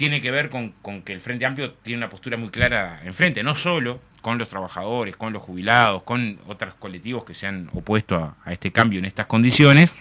tiene 0.00 0.22
que 0.22 0.30
ver 0.30 0.48
con, 0.48 0.72
que 1.04 1.12
el 1.12 1.20
Frente 1.20 1.44
Amplio 1.44 1.74
tiene 1.74 1.98
una 1.98 2.08
postura 2.08 2.38
muy 2.38 2.48
clara 2.48 3.02
enfrente, 3.04 3.42
no 3.42 3.54
solo 3.54 4.00
con 4.22 4.38
los 4.38 4.48
trabajadores, 4.48 5.14
con 5.14 5.34
los 5.34 5.42
jubilados, 5.42 6.04
con 6.04 6.38
otros 6.46 6.72
colectivos 6.78 7.22
que 7.26 7.34
se 7.34 7.46
han 7.46 7.68
opuesto 7.74 8.16
a, 8.16 8.50
este 8.50 8.72
cambio 8.72 8.98
en 8.98 9.04
estas 9.04 9.26
condiciones, 9.26 9.92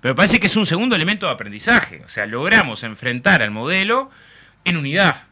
pero 0.00 0.16
parece 0.16 0.40
que 0.40 0.46
es 0.46 0.56
un 0.56 0.64
segundo 0.64 0.96
elemento 0.96 1.26
de 1.26 1.32
aprendizaje, 1.32 2.02
o 2.06 2.08
sea, 2.08 2.24
logramos 2.24 2.82
enfrentar 2.82 3.42
al 3.42 3.50
modelo 3.50 4.10
en 4.64 4.78
unidad, 4.78 5.24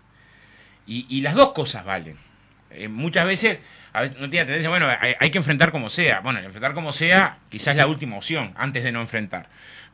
y, 0.86 1.20
las 1.22 1.34
dos 1.34 1.52
cosas 1.52 1.86
valen. 1.86 2.16
Eh, 2.70 2.88
muchas 2.88 3.26
veces, 3.26 3.60
a 3.94 4.02
veces 4.02 4.18
no 4.18 4.28
tiene 4.28 4.44
tendencia, 4.44 4.68
bueno, 4.68 4.88
hay, 4.88 5.14
hay, 5.18 5.30
que 5.30 5.38
enfrentar 5.38 5.72
como 5.72 5.88
sea, 5.88 6.20
bueno, 6.20 6.38
enfrentar 6.40 6.74
como 6.74 6.92
sea 6.92 7.38
quizás 7.48 7.68
es 7.68 7.76
la 7.78 7.86
última 7.86 8.18
opción, 8.18 8.52
antes 8.56 8.84
de 8.84 8.92
no 8.92 9.00
enfrentar 9.00 9.48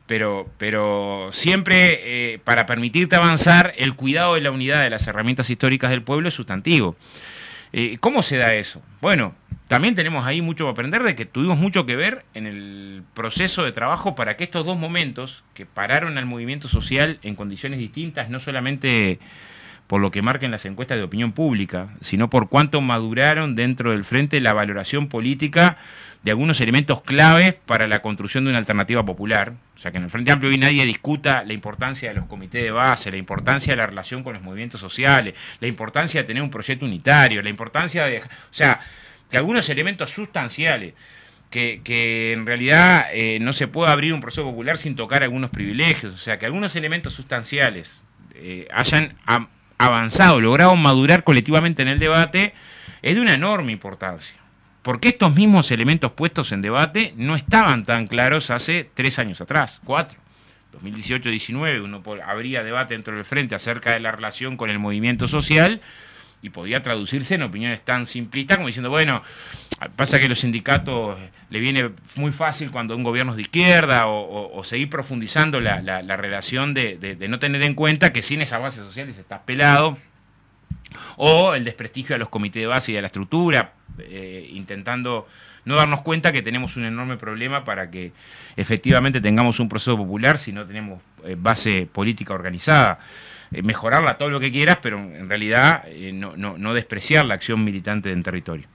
pero, 0.07 0.49
pero 0.57 1.29
siempre 1.33 2.33
eh, 2.33 2.39
para 2.39 2.65
permitirte 2.65 3.15
avanzar, 3.15 3.73
el 3.77 3.95
cuidado 3.95 4.35
de 4.35 4.41
la 4.41 4.51
unidad 4.51 4.83
de 4.83 4.89
las 4.89 5.07
herramientas 5.07 5.49
históricas 5.49 5.89
del 5.89 6.03
pueblo 6.03 6.27
es 6.27 6.33
sustantivo. 6.33 6.95
Eh, 7.73 7.97
¿Cómo 7.99 8.23
se 8.23 8.37
da 8.37 8.53
eso? 8.53 8.81
Bueno, 9.01 9.35
también 9.67 9.95
tenemos 9.95 10.25
ahí 10.25 10.41
mucho 10.41 10.65
que 10.65 10.71
aprender 10.71 11.03
de 11.03 11.15
que 11.15 11.25
tuvimos 11.25 11.57
mucho 11.57 11.85
que 11.85 11.95
ver 11.95 12.23
en 12.35 12.45
el 12.45 13.03
proceso 13.13 13.63
de 13.63 13.71
trabajo 13.71 14.15
para 14.15 14.37
que 14.37 14.43
estos 14.43 14.65
dos 14.65 14.77
momentos 14.77 15.43
que 15.53 15.65
pararon 15.65 16.17
al 16.17 16.25
movimiento 16.25 16.67
social 16.67 17.19
en 17.23 17.35
condiciones 17.35 17.79
distintas, 17.79 18.29
no 18.29 18.39
solamente 18.39 19.19
por 19.87 20.01
lo 20.01 20.11
que 20.11 20.21
marquen 20.21 20.51
las 20.51 20.65
encuestas 20.65 20.97
de 20.97 21.03
opinión 21.03 21.31
pública, 21.31 21.89
sino 22.01 22.29
por 22.29 22.49
cuánto 22.49 22.81
maduraron 22.81 23.55
dentro 23.55 23.91
del 23.91 24.03
frente 24.03 24.41
la 24.41 24.53
valoración 24.53 25.07
política 25.07 25.77
de 26.23 26.31
algunos 26.31 26.59
elementos 26.59 27.03
claves 27.03 27.53
para 27.53 27.87
la 27.87 28.01
construcción 28.01 28.45
de 28.45 28.49
una 28.49 28.57
alternativa 28.57 29.05
popular. 29.05 29.53
O 29.75 29.79
sea, 29.79 29.91
que 29.91 29.97
en 29.97 30.05
el 30.05 30.09
Frente 30.09 30.31
Amplio 30.31 30.49
hoy 30.49 30.57
nadie 30.57 30.83
discuta 30.83 31.43
la 31.43 31.53
importancia 31.53 32.09
de 32.09 32.15
los 32.15 32.25
comités 32.25 32.63
de 32.63 32.71
base, 32.71 33.11
la 33.11 33.17
importancia 33.17 33.73
de 33.73 33.77
la 33.77 33.85
relación 33.85 34.23
con 34.23 34.33
los 34.33 34.41
movimientos 34.41 34.81
sociales, 34.81 35.35
la 35.59 35.67
importancia 35.67 36.21
de 36.21 36.27
tener 36.27 36.41
un 36.41 36.49
proyecto 36.49 36.85
unitario, 36.85 37.43
la 37.43 37.49
importancia 37.49 38.05
de... 38.05 38.19
O 38.19 38.23
sea, 38.49 38.79
que 39.29 39.37
algunos 39.37 39.69
elementos 39.69 40.09
sustanciales, 40.09 40.95
que, 41.51 42.33
en 42.33 42.45
realidad 42.45 43.05
eh, 43.13 43.37
no 43.39 43.53
se 43.53 43.67
puede 43.67 43.91
abrir 43.91 44.11
un 44.13 44.19
proceso 44.19 44.43
popular 44.43 44.77
sin 44.77 44.95
tocar 44.95 45.23
algunos 45.23 45.51
privilegios, 45.51 46.13
o 46.13 46.17
sea, 46.17 46.39
que 46.39 46.45
algunos 46.47 46.75
elementos 46.75 47.13
sustanciales 47.13 48.03
eh, 48.33 48.67
hayan 48.73 49.15
avanzado, 49.77 50.41
logrado 50.41 50.75
madurar 50.75 51.23
colectivamente 51.23 51.81
en 51.81 51.87
el 51.87 51.99
debate, 51.99 52.53
es 53.01 53.15
de 53.15 53.21
una 53.21 53.33
enorme 53.33 53.71
importancia 53.71 54.35
porque 54.85 55.07
estos 55.07 55.33
mismos 55.33 55.71
elementos 55.71 56.11
puestos 56.11 56.51
en 56.51 56.61
debate 56.61 57.15
no 57.17 57.35
estaban 57.35 57.85
tan 57.85 58.05
claros 58.05 58.51
hace 58.51 58.87
tres 58.93 59.17
años 59.17 59.41
atrás, 59.41 59.81
cuatro. 59.83 60.19
2018-19 60.79 61.83
uno 61.83 62.03
habría 62.23 62.63
debate 62.63 62.93
dentro 62.93 63.15
del 63.15 63.25
frente 63.25 63.55
acerca 63.55 63.93
de 63.93 63.99
la 63.99 64.11
relación 64.11 64.57
con 64.57 64.69
el 64.69 64.77
movimiento 64.77 65.27
social 65.27 65.81
y 66.45 66.49
podía 66.49 66.83
traducirse 66.83 67.35
en 67.35 67.41
opiniones 67.41 67.81
tan 67.81 68.05
simplistas 68.05 68.57
como 68.57 68.67
diciendo, 68.67 68.91
bueno, 68.91 69.23
pasa 69.95 70.19
que 70.19 70.29
los 70.29 70.39
sindicatos 70.39 71.17
le 71.49 71.59
viene 71.59 71.89
muy 72.15 72.31
fácil 72.31 72.69
cuando 72.69 72.95
un 72.95 73.01
gobierno 73.01 73.31
es 73.31 73.37
de 73.37 73.41
izquierda 73.41 74.05
o, 74.07 74.63
seguir 74.63 74.89
profundizando 74.89 75.59
la, 75.59 76.17
relación 76.17 76.75
de, 76.75 76.97
de, 76.97 77.27
no 77.27 77.39
tener 77.39 77.63
en 77.63 77.73
cuenta 77.73 78.13
que 78.13 78.21
sin 78.21 78.41
esas 78.41 78.61
bases 78.61 78.83
sociales 78.83 79.17
estás 79.17 79.41
pelado 79.41 79.97
o 81.17 81.55
el 81.55 81.63
desprestigio 81.63 82.15
a 82.15 82.19
los 82.19 82.29
comités 82.29 82.61
de 82.61 82.67
base 82.67 82.91
y 82.91 82.97
a 82.97 83.01
la 83.01 83.07
estructura, 83.07 83.73
eh, 83.97 84.47
intentando 84.53 85.27
no 85.65 85.75
darnos 85.75 86.01
cuenta 86.01 86.31
que 86.31 86.41
tenemos 86.41 86.77
un 86.77 86.85
enorme 86.85 87.17
problema 87.17 87.65
para 87.65 87.91
que 87.91 88.11
efectivamente 88.55 89.19
tengamos 89.19 89.59
un 89.59 89.67
proceso 89.67 89.97
popular 89.97 90.39
si 90.39 90.53
no 90.53 90.65
tenemos 90.65 91.01
eh, 91.25 91.35
base 91.37 91.87
política 91.91 92.33
organizada. 92.33 92.99
Eh, 93.51 93.61
mejorarla 93.61 94.17
todo 94.17 94.29
lo 94.29 94.39
que 94.39 94.51
quieras, 94.51 94.79
pero 94.81 94.97
en 94.97 95.27
realidad 95.27 95.83
no, 96.13 96.35
no 96.35 96.73
despreciar 96.73 97.25
la 97.25 97.35
acción 97.35 97.63
militante 97.63 98.11
en 98.11 98.23
territorio. 98.23 98.67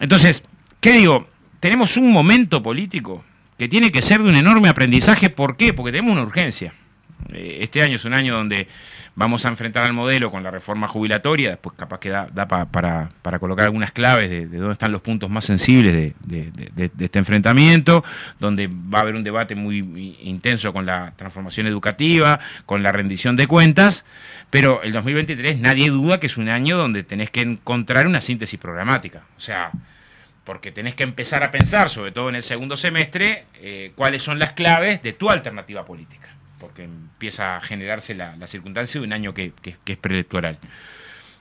Entonces, 0.00 0.44
¿qué 0.80 0.92
digo? 0.92 1.28
Tenemos 1.60 1.96
un 1.96 2.12
momento 2.12 2.62
político 2.62 3.24
que 3.58 3.68
tiene 3.68 3.90
que 3.90 4.02
ser 4.02 4.22
de 4.22 4.28
un 4.28 4.36
enorme 4.36 4.68
aprendizaje. 4.68 5.30
¿Por 5.30 5.56
qué? 5.56 5.72
Porque 5.72 5.92
tenemos 5.92 6.12
una 6.12 6.22
urgencia. 6.22 6.74
Este 7.32 7.82
año 7.82 7.96
es 7.96 8.04
un 8.04 8.14
año 8.14 8.34
donde 8.34 8.68
vamos 9.16 9.46
a 9.46 9.48
enfrentar 9.48 9.84
al 9.84 9.94
modelo 9.94 10.30
con 10.30 10.42
la 10.42 10.50
reforma 10.50 10.86
jubilatoria, 10.86 11.50
después 11.50 11.74
capaz 11.76 11.98
que 11.98 12.10
da, 12.10 12.28
para, 12.46 13.08
colocar 13.40 13.64
algunas 13.64 13.90
claves 13.90 14.30
de, 14.30 14.46
dónde 14.46 14.74
están 14.74 14.92
los 14.92 15.00
puntos 15.00 15.30
más 15.30 15.44
sensibles 15.44 16.14
de, 16.20 16.92
este 16.98 17.18
enfrentamiento, 17.18 18.04
donde 18.38 18.68
va 18.68 18.98
a 18.98 19.02
haber 19.02 19.14
un 19.14 19.24
debate 19.24 19.54
muy 19.54 19.78
intenso 20.22 20.72
con 20.72 20.86
la 20.86 21.14
transformación 21.16 21.66
educativa, 21.66 22.38
con 22.66 22.82
la 22.82 22.92
rendición 22.92 23.36
de 23.36 23.46
cuentas, 23.46 24.04
pero 24.50 24.82
el 24.82 24.92
2023 24.92 25.58
nadie 25.58 25.90
duda 25.90 26.20
que 26.20 26.26
es 26.26 26.36
un 26.36 26.50
año 26.50 26.76
donde 26.76 27.02
tenés 27.02 27.30
que 27.30 27.40
encontrar 27.40 28.06
una 28.06 28.20
síntesis 28.20 28.60
programática, 28.60 29.22
o 29.36 29.40
sea 29.40 29.70
porque 30.44 30.70
tenés 30.70 30.94
que 30.94 31.02
empezar 31.02 31.42
a 31.42 31.50
pensar, 31.50 31.90
sobre 31.90 32.12
todo 32.12 32.28
en 32.28 32.36
el 32.36 32.44
segundo 32.44 32.76
semestre, 32.76 33.46
eh, 33.54 33.90
cuáles 33.96 34.22
son 34.22 34.38
las 34.38 34.52
claves 34.52 35.02
de 35.02 35.12
tu 35.12 35.28
alternativa 35.28 35.84
política 35.84 36.35
porque 36.58 36.84
empieza 36.84 37.56
a 37.56 37.60
generarse 37.60 38.14
la, 38.14 38.34
circunstancia 38.46 39.00
de 39.00 39.06
un 39.06 39.12
año 39.12 39.34
que, 39.34 39.52
es 39.86 39.96
preelectoral. 39.96 40.58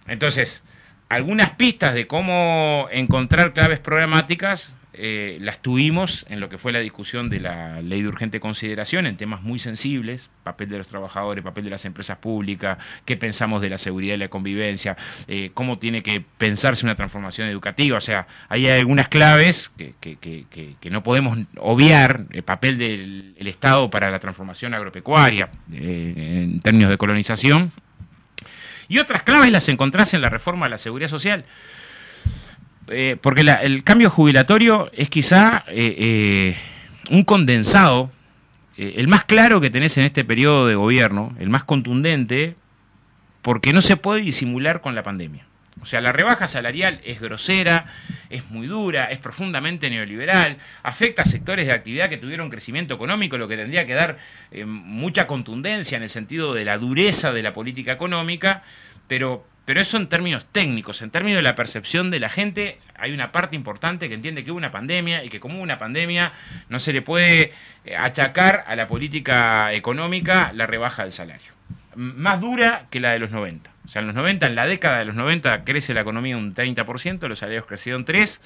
Entonces, 0.08 0.64
algunas 1.10 1.52
pistas 1.52 1.94
de 1.94 2.08
cómo 2.08 2.88
encontrar 2.92 3.54
claves 3.54 3.80
programáticas 3.80 4.75
eh, 4.98 5.38
las 5.42 5.62
tuvimos 5.62 6.26
en 6.30 6.40
lo 6.40 6.50
que 6.50 6.58
fue 6.58 6.72
la 6.72 6.80
discusión 6.80 7.30
de 7.30 7.40
la 7.40 7.82
ley 7.82 8.02
de 8.02 8.08
urgente 8.08 8.40
consideración 8.40 9.06
en 9.06 9.18
temas 9.18 9.42
muy 9.42 9.60
sensibles, 9.60 10.30
papel 10.44 10.70
de 10.70 10.78
los 10.78 10.88
trabajadores, 10.88 11.44
papel 11.44 11.66
de 11.66 11.70
las 11.70 11.86
empresas 11.86 12.18
públicas, 12.18 12.78
qué 13.06 13.18
pensamos 13.18 13.62
de 13.62 13.70
la 13.70 13.78
seguridad 13.78 14.16
y 14.16 14.18
la 14.18 14.28
convivencia, 14.28 14.98
eh, 15.28 15.52
cómo 15.54 15.80
tiene 15.80 16.04
que 16.04 16.24
pensarse 16.38 16.86
una 16.86 16.96
transformación 16.96 17.48
educativa. 17.48 17.98
O 17.98 18.02
sea, 18.02 18.28
hay 18.50 18.68
algunas 18.68 19.08
claves 19.10 19.72
que, 19.78 20.90
no 20.90 21.04
podemos 21.04 21.38
obviar, 21.58 22.26
el 22.32 22.44
papel 22.44 22.78
del 22.78 23.36
Estado 23.48 23.90
para 23.90 24.12
la 24.12 24.20
transformación 24.20 24.74
agropecuaria 24.74 25.50
eh, 25.74 26.14
en 26.44 26.60
términos 26.62 26.90
de 26.90 26.98
colonización. 26.98 27.72
Y 28.88 29.00
otras 29.00 29.24
claves 29.24 29.52
las 29.52 29.68
encontrás 29.70 30.14
en 30.14 30.22
la 30.22 30.30
reforma 30.30 30.68
de 30.68 30.72
la 30.72 30.78
seguridad 30.78 31.10
social. 31.10 31.46
Eh, 32.88 33.18
porque 33.20 33.42
el 33.42 33.84
cambio 33.84 34.10
jubilatorio 34.10 34.92
es 34.94 35.10
quizá 35.10 35.64
eh, 35.68 35.96
eh, 35.98 36.58
un 37.10 37.24
condensado, 37.24 38.12
el 38.78 39.08
más 39.08 39.24
claro 39.24 39.62
que 39.62 39.70
tenés 39.70 39.98
en 39.98 40.04
este 40.04 40.26
periodo 40.26 40.68
de 40.68 40.76
gobierno, 40.76 41.34
el 41.40 41.50
más 41.50 41.64
contundente, 41.64 42.56
porque 43.42 43.72
no 43.72 43.82
se 43.82 43.96
puede 43.96 44.22
disimular 44.22 44.82
con 44.82 44.96
la 44.96 45.04
pandemia. 45.04 45.46
O 45.82 45.86
sea, 45.86 46.02
la 46.02 46.12
rebaja 46.12 46.48
salarial 46.48 47.00
es 47.06 47.22
grosera, 47.22 47.86
es 48.30 48.50
muy 48.50 48.68
dura, 48.68 49.06
es 49.06 49.20
profundamente 49.20 49.90
neoliberal, 49.90 50.58
afecta 50.84 51.22
a 51.22 51.26
sectores 51.26 51.68
de 51.68 51.74
actividad 51.74 52.10
que 52.10 52.18
tuvieron 52.18 52.50
crecimiento 52.50 52.94
económico, 52.96 53.38
lo 53.38 53.48
que 53.48 53.56
tendría 53.56 53.86
que 53.86 53.94
dar 53.94 54.18
mucha 54.66 55.26
contundencia 55.26 55.96
en 55.96 56.04
el 56.04 56.10
sentido 56.10 56.54
de 56.54 56.66
la 56.66 56.78
dureza 56.78 57.32
de 57.32 57.44
la 57.44 57.54
política 57.54 57.94
económica, 57.94 58.64
pero 59.08 59.46
pero 59.66 59.82
eso 59.82 59.98
en 59.98 60.08
términos 60.08 60.46
técnicos, 60.52 61.02
en 61.02 61.10
términos 61.10 61.38
de 61.40 61.44
la 61.44 61.56
percepción 61.56 62.12
de 62.12 62.20
la 62.20 62.30
gente, 62.30 62.78
hay 62.98 63.14
una 63.14 63.32
parte 63.32 63.56
importante 63.56 64.08
que 64.08 64.14
entiende 64.14 64.44
que 64.44 64.52
hubo 64.52 64.58
una 64.58 64.72
pandemia 64.72 65.24
y 65.24 65.30
que 65.30 65.40
como 65.40 65.56
hubo 65.56 65.64
una 65.64 65.80
pandemia 65.80 66.34
no 66.70 66.78
se 66.78 66.94
le 66.94 67.02
puede 67.02 67.52
eh, 67.84 67.96
achacar 67.98 68.64
a 68.68 68.76
la 68.76 68.88
política 68.88 69.74
económica 69.74 70.52
la 70.54 70.68
rebaja 70.68 71.02
del 71.02 71.12
salario. 71.12 71.52
Más 71.96 72.40
dura 72.40 72.86
que 72.92 73.00
la 73.00 73.12
de 73.12 73.20
los 73.20 73.32
90. 73.32 73.72
O 73.86 73.90
sea, 73.90 74.02
en 74.02 74.08
los 74.08 74.16
90, 74.16 74.46
en 74.48 74.56
la 74.56 74.68
década 74.68 75.00
de 75.00 75.06
los 75.06 75.16
90, 75.16 75.64
crece 75.64 75.94
la 75.94 76.02
economía 76.02 76.38
un 76.38 76.54
30%, 76.54 77.28
los 77.28 77.40
salarios 77.40 77.66
crecieron 77.66 78.06
3%, 78.06 78.40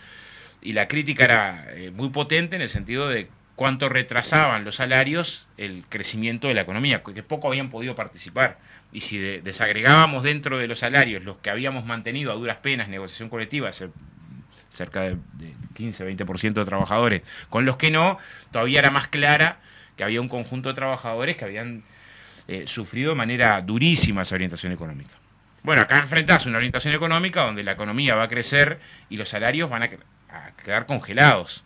y 0.62 0.74
la 0.74 0.88
crítica 0.88 1.24
era 1.24 1.66
eh, 1.72 1.92
muy 1.92 2.10
potente 2.10 2.56
en 2.56 2.62
el 2.62 2.70
sentido 2.70 3.08
de 3.08 3.30
cuánto 3.56 3.90
retrasaban 3.90 4.64
los 4.64 4.76
salarios 4.76 5.48
el 5.58 5.84
crecimiento 5.90 6.48
de 6.48 6.54
la 6.54 6.62
economía, 6.62 7.02
que 7.04 7.24
poco 7.24 7.48
habían 7.48 7.70
podido 7.70 7.96
participar 7.96 8.58
y 8.92 9.02
si 9.02 9.18
desagregábamos 9.20 10.24
dentro 10.24 10.58
de 10.58 10.68
los 10.68 10.80
salarios 10.80 11.24
los 11.24 11.38
que 11.38 11.50
habíamos 11.50 11.86
mantenido 11.86 12.32
a 12.32 12.36
duras 12.36 12.58
penas, 12.58 12.90
negociación 12.90 13.30
colectiva, 13.30 13.70
cerca 14.72 15.02
de, 15.02 15.18
15, 15.76 16.06
20% 16.08 16.54
de 16.54 16.66
trabajadores, 16.66 17.22
con 17.50 17.66
los 17.66 17.78
que 17.78 17.92
no, 17.92 18.18
todavía 18.52 18.80
era 18.80 18.92
más 18.92 19.08
clara 19.08 19.60
que 19.96 20.04
había 20.04 20.22
un 20.22 20.30
conjunto 20.30 20.70
de 20.70 20.76
trabajadores 20.76 21.38
que 21.38 21.46
habían 21.46 21.84
eh, 22.48 22.64
sufrido 22.68 23.12
de 23.12 23.16
manera 23.16 23.62
durísima 23.62 24.24
esa 24.24 24.36
orientación 24.36 24.72
económica. 24.72 25.12
Bueno, 25.62 25.82
acá 25.82 26.00
enfrentás 26.00 26.46
una 26.46 26.58
orientación 26.58 26.94
económica 26.96 27.44
donde 27.44 27.64
la 27.64 27.74
economía 27.74 28.16
va 28.16 28.24
a 28.24 28.28
crecer 28.30 28.80
y 29.10 29.18
los 29.18 29.30
salarios 29.30 29.70
van 29.70 29.84
a, 29.84 29.90
a 30.30 30.52
quedar 30.64 30.86
congelados. 30.86 31.64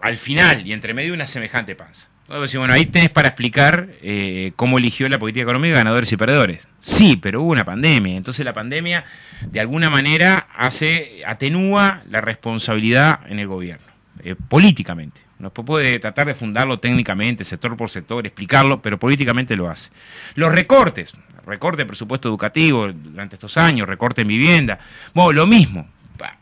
Al 0.00 0.16
final 0.16 0.66
y 0.66 0.72
entre 0.72 0.94
medio 0.94 1.12
una 1.12 1.26
semejante 1.26 1.74
panza. 1.74 2.06
Bueno, 2.28 2.74
ahí 2.74 2.84
tenés 2.84 3.08
para 3.08 3.28
explicar 3.28 3.88
eh, 4.02 4.52
cómo 4.54 4.76
eligió 4.76 5.08
la 5.08 5.18
política 5.18 5.44
económica 5.44 5.76
ganadores 5.76 6.12
y 6.12 6.16
perdedores. 6.18 6.68
Sí, 6.78 7.16
pero 7.16 7.40
hubo 7.40 7.52
una 7.52 7.64
pandemia. 7.64 8.18
Entonces 8.18 8.44
la 8.44 8.52
pandemia, 8.52 9.06
de 9.40 9.60
alguna 9.60 9.88
manera, 9.88 10.46
hace, 10.54 11.22
atenúa 11.26 12.02
la 12.10 12.20
responsabilidad 12.20 13.20
en 13.30 13.38
el 13.38 13.46
gobierno, 13.46 13.86
eh, 14.22 14.34
políticamente. 14.34 15.18
No 15.38 15.50
puede 15.54 15.98
tratar 16.00 16.26
de 16.26 16.34
fundarlo 16.34 16.78
técnicamente, 16.80 17.44
sector 17.46 17.78
por 17.78 17.88
sector, 17.88 18.26
explicarlo, 18.26 18.82
pero 18.82 18.98
políticamente 18.98 19.56
lo 19.56 19.70
hace. 19.70 19.88
Los 20.34 20.52
recortes, 20.52 21.12
recorte 21.46 21.82
de 21.82 21.86
presupuesto 21.86 22.28
educativo 22.28 22.92
durante 22.92 23.36
estos 23.36 23.56
años, 23.56 23.88
recorte 23.88 24.20
en 24.20 24.28
vivienda, 24.28 24.80
bueno, 25.14 25.32
lo 25.32 25.46
mismo. 25.46 25.88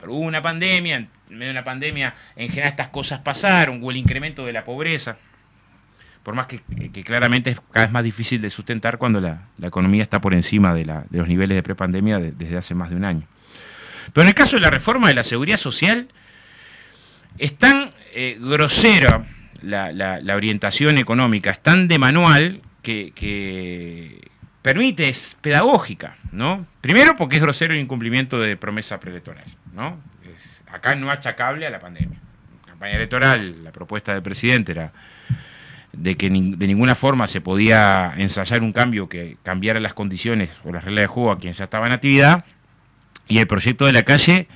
Pero 0.01 0.15
hubo 0.15 0.27
una 0.27 0.43
pandemia, 0.43 0.97
en 0.97 1.09
medio 1.29 1.45
de 1.45 1.51
una 1.53 1.65
pandemia, 1.65 2.15
en 2.35 2.49
general 2.49 2.71
estas 2.71 2.89
cosas 2.89 3.21
pasaron, 3.21 3.81
hubo 3.81 3.93
el 3.93 3.99
incremento 3.99 4.45
de 4.45 4.53
la 4.53 4.65
pobreza 4.65 5.19
por 6.27 6.35
más 6.35 6.49
que, 6.49 6.61
claramente 7.05 7.51
es 7.51 7.61
cada 7.71 7.87
vez 7.87 7.93
más 7.93 8.03
difícil 8.03 8.43
de 8.43 8.51
sustentar 8.51 8.99
cuando 8.99 9.21
la, 9.21 9.43
economía 9.63 10.03
está 10.03 10.21
por 10.21 10.35
encima 10.35 10.75
de, 10.75 10.85
los 11.11 11.29
niveles 11.29 11.55
de 11.55 11.63
prepandemia 11.63 12.19
desde 12.19 12.57
hace 12.57 12.75
más 12.75 12.91
de 12.91 12.97
un 12.97 13.05
año. 13.05 13.29
Pero 14.13 14.23
en 14.23 14.29
el 14.31 14.35
caso 14.35 14.57
de 14.57 14.63
la 14.63 14.71
reforma 14.71 15.07
de 15.07 15.15
la 15.15 15.23
seguridad 15.23 15.57
social, 15.57 16.09
es 17.39 17.57
tan 17.57 17.93
eh, 18.13 18.39
grosera 18.41 19.25
la, 19.63 20.35
orientación 20.35 20.99
económica, 20.99 21.51
es 21.51 21.63
tan 21.63 21.87
de 21.87 21.97
manual 21.97 22.61
que, 22.83 24.21
permite, 24.63 25.09
es 25.09 25.37
pedagógica, 25.41 26.17
¿no? 26.33 26.67
Primero 26.81 27.15
porque 27.15 27.37
es 27.37 27.43
grosero 27.43 27.73
el 27.73 27.79
incumplimiento 27.79 28.41
de 28.41 28.57
promesa 28.57 28.99
preelectoral, 28.99 29.47
¿no? 29.73 30.01
acá 30.73 30.97
no 30.97 31.09
achacable 31.09 31.69
a 31.69 31.71
la 31.71 31.79
pandemia. 31.79 32.19
En 32.19 32.69
campaña 32.69 32.97
electoral, 32.97 33.63
la 33.63 33.71
propuesta 33.71 34.13
del 34.13 34.25
presidente 34.25 34.73
era 34.73 34.93
de 35.93 36.17
que 36.17 36.29
de 36.29 36.67
ninguna 36.67 36.95
forma 36.95 37.27
se 37.27 37.41
podía 37.41 38.15
ensayar 38.17 38.63
un 38.63 38.73
cambio 38.73 39.09
que 39.09 39.37
cambiara 39.43 39.81
las 39.81 39.95
condiciones 39.95 40.51
o 40.65 40.73
las 40.73 40.85
reglas 40.85 41.05
de 41.05 41.07
juego 41.07 41.33
a 41.33 41.39
quien 41.39 41.55
ya 41.55 41.65
estaba 41.65 41.87
en 41.87 41.93
actividad, 41.93 42.45
y 43.29 43.39
el 43.39 43.47
proyecto 43.47 43.87
de 43.87 43.93
la 43.93 44.03
calle 44.05 44.47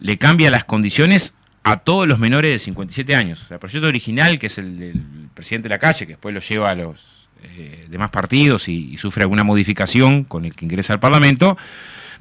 le 0.00 0.18
cambia 0.18 0.50
las 0.50 0.64
condiciones 0.64 1.34
a 1.62 1.78
todos 1.78 2.06
los 2.06 2.18
menores 2.18 2.52
de 2.52 2.58
57 2.58 3.14
años. 3.14 3.46
el 3.50 3.58
proyecto 3.58 3.88
original, 3.88 4.38
que 4.38 4.48
es 4.48 4.58
el 4.58 4.78
del 4.78 5.02
presidente 5.32 5.68
de 5.68 5.74
la 5.74 5.78
calle, 5.78 6.06
que 6.06 6.12
después 6.12 6.34
lo 6.34 6.40
lleva 6.40 6.70
a 6.70 6.74
los 6.74 7.28
eh, 7.42 7.86
demás 7.88 8.10
partidos 8.10 8.68
y, 8.68 8.96
sufre 8.98 9.22
alguna 9.22 9.44
modificación 9.44 10.24
con 10.24 10.44
el 10.44 10.54
que 10.54 10.66
ingresa 10.66 10.92
al 10.92 11.00
Parlamento, 11.00 11.56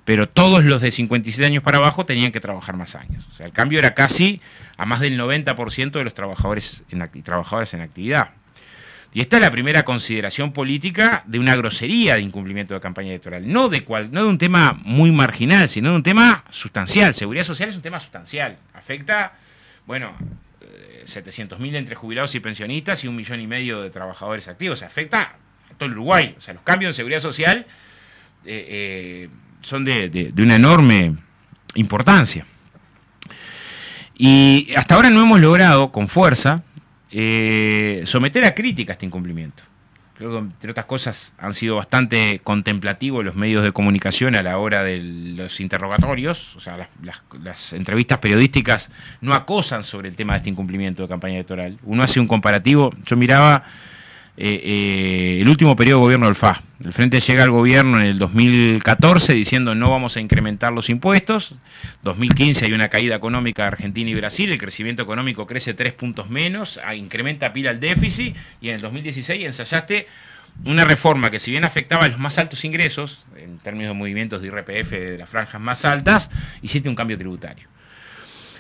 pero 0.06 0.28
todos 0.28 0.66
los 0.66 0.82
de 0.82 0.92
57 0.92 1.46
años 1.46 1.64
para 1.64 1.78
abajo 1.78 2.06
tenían 2.06 2.32
que 2.32 2.40
trabajar 2.40 2.76
más 2.76 2.96
años. 2.96 3.26
O 3.32 3.36
sea, 3.36 3.46
el 3.46 3.54
cambio 3.54 3.80
era 3.80 3.94
casi 3.94 4.42
a 4.78 4.86
más 4.86 5.00
del 5.00 5.20
90% 5.20 5.92
de 5.92 6.04
los 6.04 6.14
trabajadores 6.14 6.84
en, 6.90 7.24
trabajadoras 7.24 7.74
en 7.74 7.82
actividad. 7.82 8.32
Y 9.14 9.22
esta 9.22 9.38
es 9.38 9.42
la 9.44 9.52
primera 9.52 9.86
consideración 9.86 10.54
política 10.54 11.24
de 11.28 11.38
una 11.38 11.56
grosería 11.56 12.16
de 12.16 12.22
incumplimiento 12.22 12.74
de 12.74 12.82
campaña 12.82 13.10
electoral. 13.10 13.52
No 13.52 13.70
de, 13.70 13.84
cual, 13.84 14.12
no 14.12 14.24
de 14.24 14.30
un 14.30 14.40
tema 14.40 14.74
muy 14.84 15.12
marginal, 15.12 15.70
sino 15.70 15.92
de 15.92 15.98
un 15.98 16.04
tema 16.04 16.44
sustancial. 16.50 17.14
Seguridad 17.14 17.44
social 17.44 17.70
es 17.70 17.76
un 17.76 17.84
tema 17.84 18.00
sustancial. 18.00 18.58
Afecta, 18.74 19.34
bueno, 19.86 20.14
700.000 21.06 21.74
eh, 21.74 21.78
entre 21.78 21.96
jubilados 21.96 22.34
y 22.34 22.40
pensionistas 22.40 23.04
y 23.04 23.08
un 23.08 23.16
millón 23.16 23.40
y 23.40 23.46
medio 23.46 23.84
de 23.84 23.92
trabajadores 23.92 24.48
activos. 24.48 24.82
afecta 24.82 25.36
a 25.72 25.76
todo 25.78 25.86
el 25.86 25.94
Uruguay. 25.94 26.36
O 26.38 26.42
sea, 26.42 26.56
los 26.56 26.64
cambios 26.64 26.90
en 26.90 26.94
seguridad 26.96 27.20
social 27.20 27.68
eh, 28.46 29.28
eh, 29.28 29.30
son 29.64 29.84
de 29.86 30.34
una 30.38 30.56
enorme 30.56 31.16
importancia. 31.76 32.46
Y 34.16 34.74
hasta 34.76 34.96
ahora 34.96 35.10
no 35.10 35.22
hemos 35.22 35.40
logrado, 35.40 35.92
con 35.92 36.08
fuerza, 36.08 36.64
eh, 37.12 38.04
someter 38.06 38.46
a 38.46 38.54
crítica 38.54 38.94
este 38.94 39.06
incumplimiento. 39.06 39.64
Creo 40.16 40.32
que, 40.32 40.38
entre 40.38 40.72
otras 40.72 40.86
cosas, 40.86 41.34
han 41.40 41.56
sido 41.56 41.76
bastante 41.76 42.40
contemplativos 42.44 43.26
los 43.26 43.36
medios 43.36 43.64
de 43.64 43.72
comunicación 43.72 44.36
a 44.36 44.44
la 44.44 44.60
hora 44.60 44.84
de 44.84 44.98
los 44.98 45.60
interrogatorios. 45.60 46.56
O 46.56 46.60
sea, 46.60 46.88
las, 47.02 47.74
entrevistas 47.74 48.20
periodísticas 48.20 48.92
no 49.22 49.34
acosan 49.34 49.84
sobre 49.84 50.10
el 50.10 50.16
tema 50.16 50.34
de 50.34 50.38
este 50.38 50.50
incumplimiento 50.52 51.02
de 51.02 51.10
campaña 51.10 51.36
electoral. 51.36 51.80
Uno 51.84 52.04
hace 52.04 52.20
un 52.20 52.28
comparativo. 52.28 52.94
Yo 53.06 53.18
miraba 53.18 53.64
eh, 54.36 54.62
eh, 54.64 55.42
el 55.42 55.48
último 55.48 55.76
periodo 55.76 56.00
de 56.00 56.04
gobierno 56.06 56.26
del 56.26 56.36
FA. 56.36 56.64
El 56.84 56.92
Frente 56.92 57.20
llega 57.22 57.44
al 57.44 57.52
gobierno 57.52 57.98
en 57.98 58.08
el 58.08 58.18
2014 58.18 59.34
diciendo 59.34 59.76
no 59.76 59.92
vamos 59.92 60.18
a 60.18 60.22
incrementar 60.22 60.74
los 60.74 60.90
impuestos. 60.90 61.56
2015 62.02 62.66
hay 62.66 62.74
una 62.74 62.90
caída 62.90 63.16
económica 63.16 63.64
de 63.64 63.68
Argentina 63.68 64.10
y 64.10 64.16
Brasil, 64.16 64.52
el 64.52 64.58
crecimiento 64.58 65.04
económico 65.04 65.46
crece 65.46 65.74
tres 65.74 65.94
puntos 65.94 66.30
menos, 66.30 66.80
ah, 66.84 66.96
incrementa 66.96 67.54
pila 67.54 67.72
el 67.72 67.80
déficit 67.80 68.36
y 68.60 68.70
en 68.70 68.76
el 68.76 68.82
2016 68.82 69.46
ensayaste 69.46 70.08
una 70.66 70.86
reforma 70.86 71.30
que 71.30 71.40
si 71.40 71.52
bien 71.52 71.64
afectaba 71.64 72.06
a 72.06 72.08
los 72.08 72.20
más 72.20 72.38
altos 72.38 72.64
ingresos, 72.66 73.26
en 73.36 73.60
términos 73.60 73.90
de 73.90 74.00
movimientos 74.00 74.42
de 74.42 74.48
IRPF 74.48 74.92
de 74.92 75.18
las 75.18 75.30
franjas 75.30 75.62
más 75.62 75.86
altas, 75.86 76.30
hiciste 76.62 76.90
un 76.90 76.96
cambio 76.96 77.18
tributario. 77.18 77.73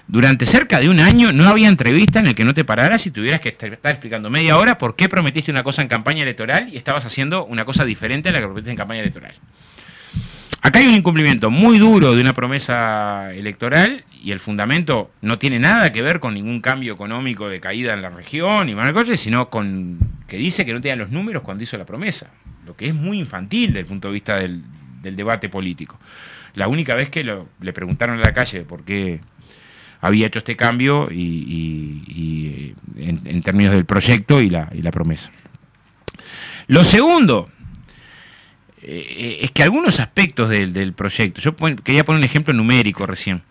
Durante 0.07 0.45
cerca 0.45 0.79
de 0.79 0.89
un 0.89 0.99
año 0.99 1.31
no 1.31 1.47
había 1.47 1.69
entrevista 1.69 2.19
en 2.19 2.27
el 2.27 2.35
que 2.35 2.43
no 2.43 2.53
te 2.53 2.65
pararas 2.65 3.05
y 3.07 3.11
tuvieras 3.11 3.39
que 3.39 3.49
estar 3.49 3.71
explicando 3.71 4.29
media 4.29 4.57
hora 4.57 4.77
por 4.77 4.95
qué 4.95 5.07
prometiste 5.07 5.49
una 5.49 5.63
cosa 5.63 5.81
en 5.81 5.87
campaña 5.87 6.23
electoral 6.23 6.69
y 6.71 6.77
estabas 6.77 7.05
haciendo 7.05 7.45
una 7.45 7.65
cosa 7.65 7.85
diferente 7.85 8.29
a 8.29 8.33
la 8.33 8.39
que 8.39 8.45
prometiste 8.45 8.71
en 8.71 8.77
campaña 8.77 8.99
electoral. 8.99 9.33
Acá 10.61 10.79
hay 10.79 10.87
un 10.87 10.93
incumplimiento 10.93 11.51
muy 11.51 11.77
duro 11.77 12.15
de 12.15 12.21
una 12.21 12.33
promesa 12.33 13.33
electoral 13.33 14.05
y 14.23 14.31
el 14.31 14.39
fundamento 14.39 15.11
no 15.21 15.37
tiene 15.37 15.59
nada 15.59 15.91
que 15.91 16.01
ver 16.01 16.21
con 16.21 16.33
ningún 16.33 16.61
cambio 16.61 16.93
económico 16.93 17.49
de 17.49 17.59
caída 17.59 17.93
en 17.93 18.01
la 18.01 18.09
región 18.09 18.69
y 18.69 18.75
Coche, 18.93 19.17
sino 19.17 19.49
con 19.49 19.99
que 20.27 20.37
dice 20.37 20.65
que 20.65 20.73
no 20.73 20.79
tenía 20.79 20.95
los 20.95 21.09
números 21.09 21.43
cuando 21.43 21.63
hizo 21.63 21.77
la 21.77 21.85
promesa, 21.85 22.29
lo 22.65 22.77
que 22.77 22.87
es 22.87 22.95
muy 22.95 23.19
infantil 23.19 23.67
desde 23.67 23.81
el 23.81 23.85
punto 23.87 24.07
de 24.07 24.13
vista 24.13 24.37
del, 24.37 24.63
debate 25.01 25.49
político. 25.49 25.99
La 26.55 26.69
única 26.69 26.95
vez 26.95 27.09
que 27.09 27.25
le 27.25 27.73
preguntaron 27.73 28.17
a 28.19 28.21
la 28.21 28.33
calle 28.33 28.61
por 28.61 28.85
qué 28.85 29.19
había 30.03 30.27
hecho 30.27 30.39
este 30.39 30.57
cambio 30.57 31.07
y, 31.09 32.75
en, 32.97 33.41
términos 33.41 33.73
del 33.73 33.85
proyecto 33.85 34.41
y 34.41 34.49
la, 34.49 34.91
promesa. 34.91 35.31
Lo 36.67 36.83
segundo 36.83 37.49
eh, 38.81 39.39
es 39.41 39.51
que 39.51 39.63
algunos 39.63 40.01
aspectos 40.01 40.49
del, 40.49 40.91
proyecto, 40.91 41.39
yo 41.39 41.55
quería 41.55 42.03
poner 42.03 42.19
un 42.19 42.25
ejemplo 42.25 42.53
numérico 42.53 43.05
recién, 43.05 43.43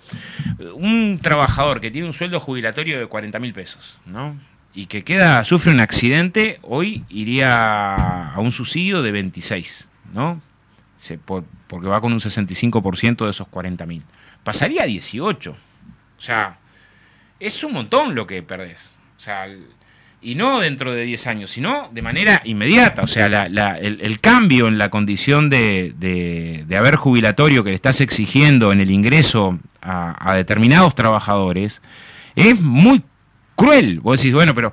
un 0.75 1.18
trabajador 1.23 1.80
que 1.80 1.90
tiene 1.90 2.06
un 2.06 2.12
sueldo 2.12 2.38
jubilatorio 2.38 3.00
de 3.00 3.06
40 3.06 3.38
mil 3.38 3.55
pesos, 3.55 3.96
¿no? 4.05 4.38
y 4.74 4.87
que 4.87 5.05
queda, 5.05 5.42
sufre 5.44 5.72
un 5.72 5.81
accidente, 5.81 6.59
hoy 6.61 7.03
iría 7.09 8.29
a 8.29 8.40
un 8.40 8.53
subsidio 8.53 9.00
de 9.00 9.11
26, 9.11 9.88
¿no? 10.12 10.42
porque 11.66 11.88
va 11.88 12.03
con 12.03 12.12
un 12.12 12.20
65% 12.20 13.24
de 13.24 13.31
esos 13.31 13.48
40 13.48 13.87
mil. 13.87 14.03
Pasaría 14.44 14.83
a 14.83 14.87
18. 14.87 15.57
O 16.22 16.24
sea, 16.24 16.56
es 17.40 17.64
un 17.64 17.72
montón 17.72 18.14
lo 18.14 18.28
que 18.28 18.44
perdés. 18.44 18.92
O 19.18 19.20
sea, 19.20 19.48
y 20.20 20.37
no 20.37 20.61
dentro 20.61 20.94
de 20.94 21.02
10 21.02 21.26
años, 21.26 21.50
sino 21.50 21.90
de 21.90 22.00
manera 22.00 22.40
inmediata. 22.44 23.02
O 23.02 23.08
sea, 23.08 23.26
el, 23.26 24.20
cambio 24.20 24.68
en 24.68 24.78
la 24.78 24.88
condición 24.88 25.50
de, 25.50 26.64
haber 26.78 26.94
jubilatorio 26.94 27.64
que 27.64 27.70
le 27.70 27.76
estás 27.76 28.00
exigiendo 28.00 28.70
en 28.70 28.80
el 28.80 28.92
ingreso 28.92 29.58
a, 29.80 30.30
a 30.30 30.37
determinados 30.37 30.94
trabajadores 30.94 31.82
es 32.37 32.61
muy 32.61 33.02
cruel. 33.56 33.98
Vos 33.98 34.20
decís, 34.20 34.32
bueno, 34.32 34.54
pero 34.54 34.72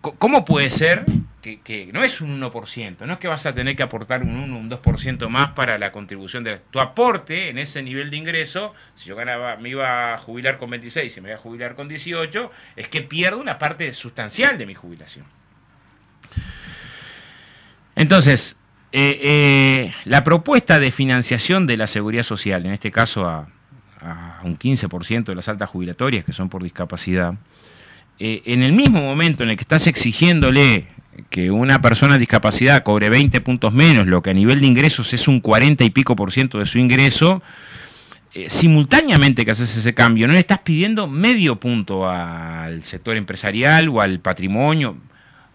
¿cómo 0.00 0.44
puede 0.44 0.70
ser 0.70 1.04
que, 1.40 1.90
no 1.92 2.02
es 2.02 2.20
un 2.20 2.40
1%, 2.40 3.06
no 3.06 3.12
es 3.12 3.18
que 3.18 3.28
vas 3.28 3.46
a 3.46 3.54
tener 3.54 3.76
que 3.76 3.82
aportar 3.82 4.22
un 4.22 4.36
1, 4.36 4.58
un 4.58 4.70
2% 4.70 5.28
más 5.28 5.52
para 5.52 5.78
la 5.78 5.92
contribución 5.92 6.44
de 6.44 6.60
tu 6.70 6.80
aporte 6.80 7.48
en 7.48 7.58
ese 7.58 7.82
nivel 7.82 8.10
de 8.10 8.16
ingreso, 8.16 8.74
si 8.94 9.08
yo 9.08 9.16
ganaba, 9.16 9.56
me 9.56 9.70
iba 9.70 10.14
a 10.14 10.18
jubilar 10.18 10.58
con 10.58 10.70
26 10.70 11.16
y 11.16 11.20
me 11.20 11.28
voy 11.28 11.34
a 11.36 11.38
jubilar 11.38 11.74
con 11.74 11.88
18, 11.88 12.50
es 12.76 12.88
que 12.88 13.02
pierdo 13.02 13.38
una 13.38 13.58
parte 13.58 13.92
sustancial 13.94 14.58
de 14.58 14.66
mi 14.66 14.74
jubilación. 14.74 15.24
Entonces, 17.94 18.56
eh, 18.92 19.20
eh, 19.22 19.94
la 20.04 20.24
propuesta 20.24 20.78
de 20.78 20.90
financiación 20.90 21.66
de 21.66 21.76
la 21.76 21.86
seguridad 21.86 22.22
social, 22.22 22.64
en 22.64 22.72
este 22.72 22.90
caso 22.90 23.26
a, 23.28 23.48
un 24.44 24.56
15% 24.56 25.24
de 25.24 25.34
las 25.34 25.48
altas 25.48 25.68
jubilatorias 25.68 26.24
que 26.24 26.32
son 26.32 26.48
por 26.48 26.62
discapacidad, 26.62 27.34
eh, 28.20 28.42
en 28.46 28.62
el 28.62 28.72
mismo 28.72 29.02
momento 29.02 29.42
en 29.42 29.50
el 29.50 29.56
que 29.56 29.62
estás 29.62 29.88
exigiéndole 29.88 30.86
que 31.30 31.50
una 31.50 31.80
persona 31.80 32.14
de 32.14 32.20
discapacidad 32.20 32.82
cobre 32.82 33.08
20 33.08 33.40
puntos 33.40 33.72
menos, 33.72 34.06
lo 34.06 34.22
que 34.22 34.30
a 34.30 34.34
nivel 34.34 34.60
de 34.60 34.66
ingresos 34.66 35.12
es 35.12 35.28
un 35.28 35.40
40 35.40 35.84
y 35.84 35.90
pico 35.90 36.16
por 36.16 36.32
ciento 36.32 36.58
de 36.58 36.66
su 36.66 36.78
ingreso, 36.78 37.42
eh, 38.34 38.50
simultáneamente 38.50 39.44
que 39.44 39.50
haces 39.50 39.76
ese 39.76 39.94
cambio, 39.94 40.26
no 40.26 40.34
le 40.34 40.40
estás 40.40 40.60
pidiendo 40.60 41.06
medio 41.06 41.56
punto 41.56 42.08
al 42.08 42.84
sector 42.84 43.16
empresarial 43.16 43.88
o 43.88 44.00
al 44.00 44.20
patrimonio, 44.20 44.96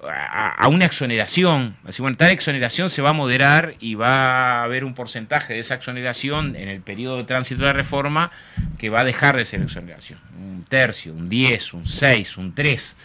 a, 0.10 0.67
una 0.67 0.86
exoneración. 0.86 1.76
Así, 1.86 2.02
bueno, 2.02 2.17
tal 2.17 2.32
exoneración 2.32 2.89
se 2.89 3.02
va 3.02 3.10
a 3.10 3.13
moderar 3.13 3.76
y 3.80 3.95
va 3.95 4.62
a 4.62 4.63
haber 4.63 4.84
un 4.84 4.93
porcentaje 4.93 5.54
de 5.54 5.60
esa 5.60 5.76
exoneración 5.76 6.56
en 6.56 6.67
el 6.67 6.82
periodo 6.82 7.17
de 7.17 7.23
tránsito 7.23 7.62
de 7.62 7.67
la 7.67 7.73
reforma 7.73 8.32
que 8.78 8.89
va 8.89 9.02
a 9.02 9.04
dejar 9.04 9.38
de 9.38 9.45
ser 9.45 9.62
exoneración. 9.62 10.19
Un 10.38 10.65
tercio, 10.67 11.13
un 11.13 11.30
10, 11.30 11.73
un 11.73 11.88
6, 11.88 12.38
un 12.38 12.54
3. 12.54 12.95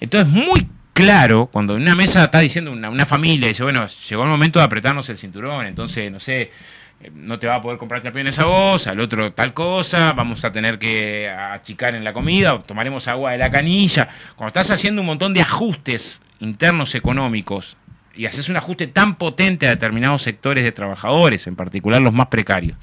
Entonces, 0.00 0.32
muy 0.32 0.68
claro, 0.94 1.46
cuando 1.52 1.76
en 1.76 1.82
una 1.82 1.94
mesa 1.94 2.24
está 2.24 2.40
diciendo 2.40 2.72
una, 2.72 3.04
familia, 3.04 3.48
dice, 3.48 3.62
bueno, 3.62 3.86
llegó 3.86 4.22
el 4.22 4.30
momento 4.30 4.58
de 4.60 4.64
apretarnos 4.64 5.08
el 5.10 5.18
cinturón, 5.18 5.66
entonces, 5.66 6.10
no 6.10 6.20
sé, 6.20 6.52
eh, 7.00 7.10
no 7.12 7.38
te 7.38 7.46
va 7.46 7.56
a 7.56 7.60
poder 7.60 7.76
comprar 7.78 8.00
campeones 8.00 8.38
a 8.38 8.46
vos, 8.46 8.86
al 8.86 9.00
otro 9.00 9.32
tal 9.32 9.52
cosa, 9.52 10.12
vamos 10.12 10.44
a 10.44 10.52
tener 10.52 10.78
que 10.78 11.28
achicar 11.28 11.94
en 11.94 12.04
la 12.04 12.12
comida, 12.12 12.62
tomaremos 12.62 13.08
agua 13.08 13.32
de 13.32 13.38
la 13.38 13.50
canilla. 13.50 14.08
Cuando 14.36 14.48
estás 14.48 14.70
haciendo 14.70 15.02
un 15.02 15.08
montón 15.08 15.34
de 15.34 15.42
ajustes 15.42 16.22
internos 16.40 16.94
económicos 16.94 17.76
y 18.14 18.26
haces 18.26 18.48
un 18.48 18.56
ajuste 18.56 18.86
tan 18.86 19.16
potente 19.16 19.66
a 19.66 19.70
determinados 19.70 20.22
sectores 20.22 20.62
de 20.62 20.72
trabajadores, 20.72 21.46
en 21.46 21.56
particular 21.56 22.00
los 22.00 22.12
más 22.12 22.28
precarios, 22.28 22.78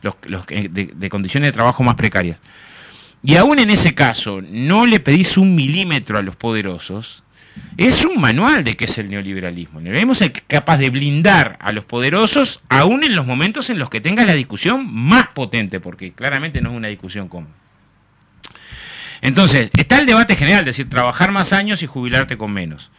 los, 0.00 0.16
de 0.46 1.08
condiciones 1.10 1.48
de 1.48 1.52
trabajo 1.52 1.82
más 1.82 1.94
precarias, 1.94 2.38
y 3.22 3.36
aún 3.36 3.58
en 3.60 3.70
ese 3.70 3.94
caso 3.94 4.40
no 4.42 4.84
le 4.86 4.98
pedís 4.98 5.36
un 5.36 5.54
milímetro 5.54 6.18
a 6.18 6.22
los 6.22 6.34
poderosos, 6.34 7.21
es 7.76 8.04
un 8.04 8.20
manual 8.20 8.64
de 8.64 8.76
qué 8.76 8.84
es 8.84 8.98
el 8.98 9.10
neoliberalismo. 9.10 9.80
Debemos 9.80 10.18
ser 10.18 10.32
capaz 10.32 10.78
de 10.78 10.90
blindar 10.90 11.56
a 11.60 11.72
los 11.72 11.84
poderosos, 11.84 12.60
aún 12.68 13.04
en 13.04 13.16
los 13.16 13.26
momentos 13.26 13.70
en 13.70 13.78
los 13.78 13.88
que 13.88 14.00
tengas 14.00 14.26
la 14.26 14.34
discusión 14.34 14.86
más 14.92 15.28
potente, 15.28 15.80
porque 15.80 16.12
claramente 16.12 16.60
no 16.60 16.70
es 16.70 16.76
una 16.76 16.88
discusión 16.88 17.28
común. 17.28 17.50
Entonces, 19.22 19.70
está 19.76 19.98
el 19.98 20.06
debate 20.06 20.36
general, 20.36 20.60
es 20.60 20.76
decir, 20.76 20.90
trabajar 20.90 21.30
más 21.30 21.52
años 21.52 21.82
y 21.82 21.86
jubilarte 21.86 22.36
con 22.36 22.52
menos. 22.52 22.90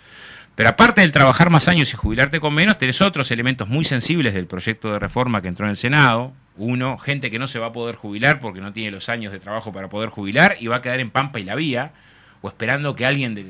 Pero 0.55 0.69
aparte 0.69 1.01
del 1.01 1.11
trabajar 1.11 1.49
más 1.49 1.67
años 1.67 1.91
y 1.93 1.97
jubilarte 1.97 2.39
con 2.39 2.53
menos, 2.53 2.77
tenés 2.77 3.01
otros 3.01 3.29
elementos 3.31 3.67
muy 3.67 3.85
sensibles 3.85 4.33
del 4.33 4.47
proyecto 4.47 4.91
de 4.91 4.99
reforma 4.99 5.41
que 5.41 5.47
entró 5.47 5.65
en 5.65 5.71
el 5.71 5.77
Senado. 5.77 6.33
Uno, 6.55 6.97
gente 6.97 7.31
que 7.31 7.39
no 7.39 7.47
se 7.47 7.59
va 7.59 7.67
a 7.67 7.73
poder 7.73 7.95
jubilar 7.95 8.39
porque 8.39 8.61
no 8.61 8.71
tiene 8.71 8.91
los 8.91 9.09
años 9.09 9.31
de 9.31 9.39
trabajo 9.39 9.73
para 9.73 9.89
poder 9.89 10.09
jubilar 10.09 10.55
y 10.59 10.67
va 10.67 10.77
a 10.77 10.81
quedar 10.81 10.99
en 10.99 11.09
Pampa 11.09 11.39
y 11.39 11.43
la 11.43 11.55
Vía 11.55 11.91
o 12.43 12.49
esperando 12.49 12.93
que 12.95 13.05
alguien 13.05 13.33
de 13.33 13.45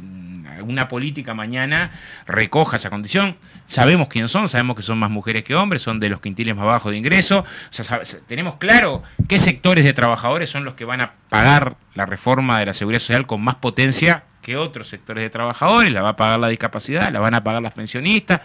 alguna 0.56 0.88
política 0.88 1.34
mañana 1.34 1.92
recoja 2.28 2.78
esa 2.78 2.92
condición. 2.92 3.36
Sabemos 3.66 4.08
quiénes 4.08 4.30
son, 4.30 4.48
sabemos 4.48 4.76
que 4.76 4.84
son 4.84 5.00
más 5.00 5.10
mujeres 5.10 5.44
que 5.44 5.56
hombres, 5.56 5.82
son 5.82 6.00
de 6.00 6.10
los 6.10 6.22
quintiles 6.22 6.56
más 6.56 6.66
bajos 6.66 6.92
de 6.92 7.00
ingreso. 7.00 7.40
O 7.40 7.46
sea, 7.72 8.02
tenemos 8.28 8.56
claro 8.56 9.02
qué 9.28 9.40
sectores 9.40 9.84
de 9.84 9.94
trabajadores 9.94 10.50
son 10.50 10.64
los 10.64 10.76
que 10.76 10.86
van 10.86 11.02
a 11.02 11.14
pagar 11.30 11.76
la 11.96 12.06
reforma 12.06 12.60
de 12.60 12.68
la 12.68 12.74
seguridad 12.76 13.02
social 13.02 13.26
con 13.26 13.42
más 13.42 13.56
potencia 13.56 14.26
que 14.44 14.58
otros 14.58 14.90
sectores 14.90 15.24
de 15.24 15.32
trabajadores. 15.32 15.92
La 15.92 16.04
va 16.04 16.10
a 16.10 16.16
pagar 16.16 16.40
la 16.40 16.50
discapacidad, 16.50 17.12
la 17.12 17.20
van 17.20 17.34
a 17.34 17.44
pagar 17.44 17.64
las 17.64 17.74
pensionistas. 17.74 18.42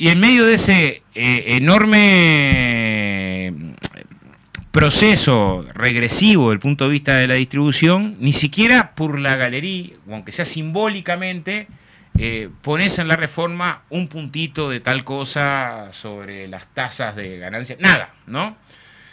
Y 0.00 0.10
en 0.10 0.20
medio 0.20 0.46
de 0.46 0.54
ese 0.54 1.02
eh, 1.16 1.56
enorme 1.56 2.87
proceso 4.78 5.66
regresivo 5.74 6.44
desde 6.44 6.52
el 6.52 6.60
punto 6.60 6.84
de 6.84 6.90
vista 6.90 7.16
de 7.16 7.26
la 7.26 7.34
distribución, 7.34 8.14
ni 8.20 8.32
siquiera 8.32 8.92
por 8.94 9.18
la 9.18 9.34
galería, 9.34 9.96
aunque 10.08 10.30
sea 10.30 10.44
simbólicamente, 10.44 11.66
eh, 12.16 12.48
pones 12.62 13.00
en 13.00 13.08
la 13.08 13.16
reforma 13.16 13.82
un 13.90 14.06
puntito 14.06 14.70
de 14.70 14.78
tal 14.78 15.02
cosa 15.02 15.88
sobre 15.90 16.46
las 16.46 16.72
tasas 16.74 17.16
de 17.16 17.38
ganancia, 17.38 17.76
nada, 17.80 18.14
¿no? 18.28 18.56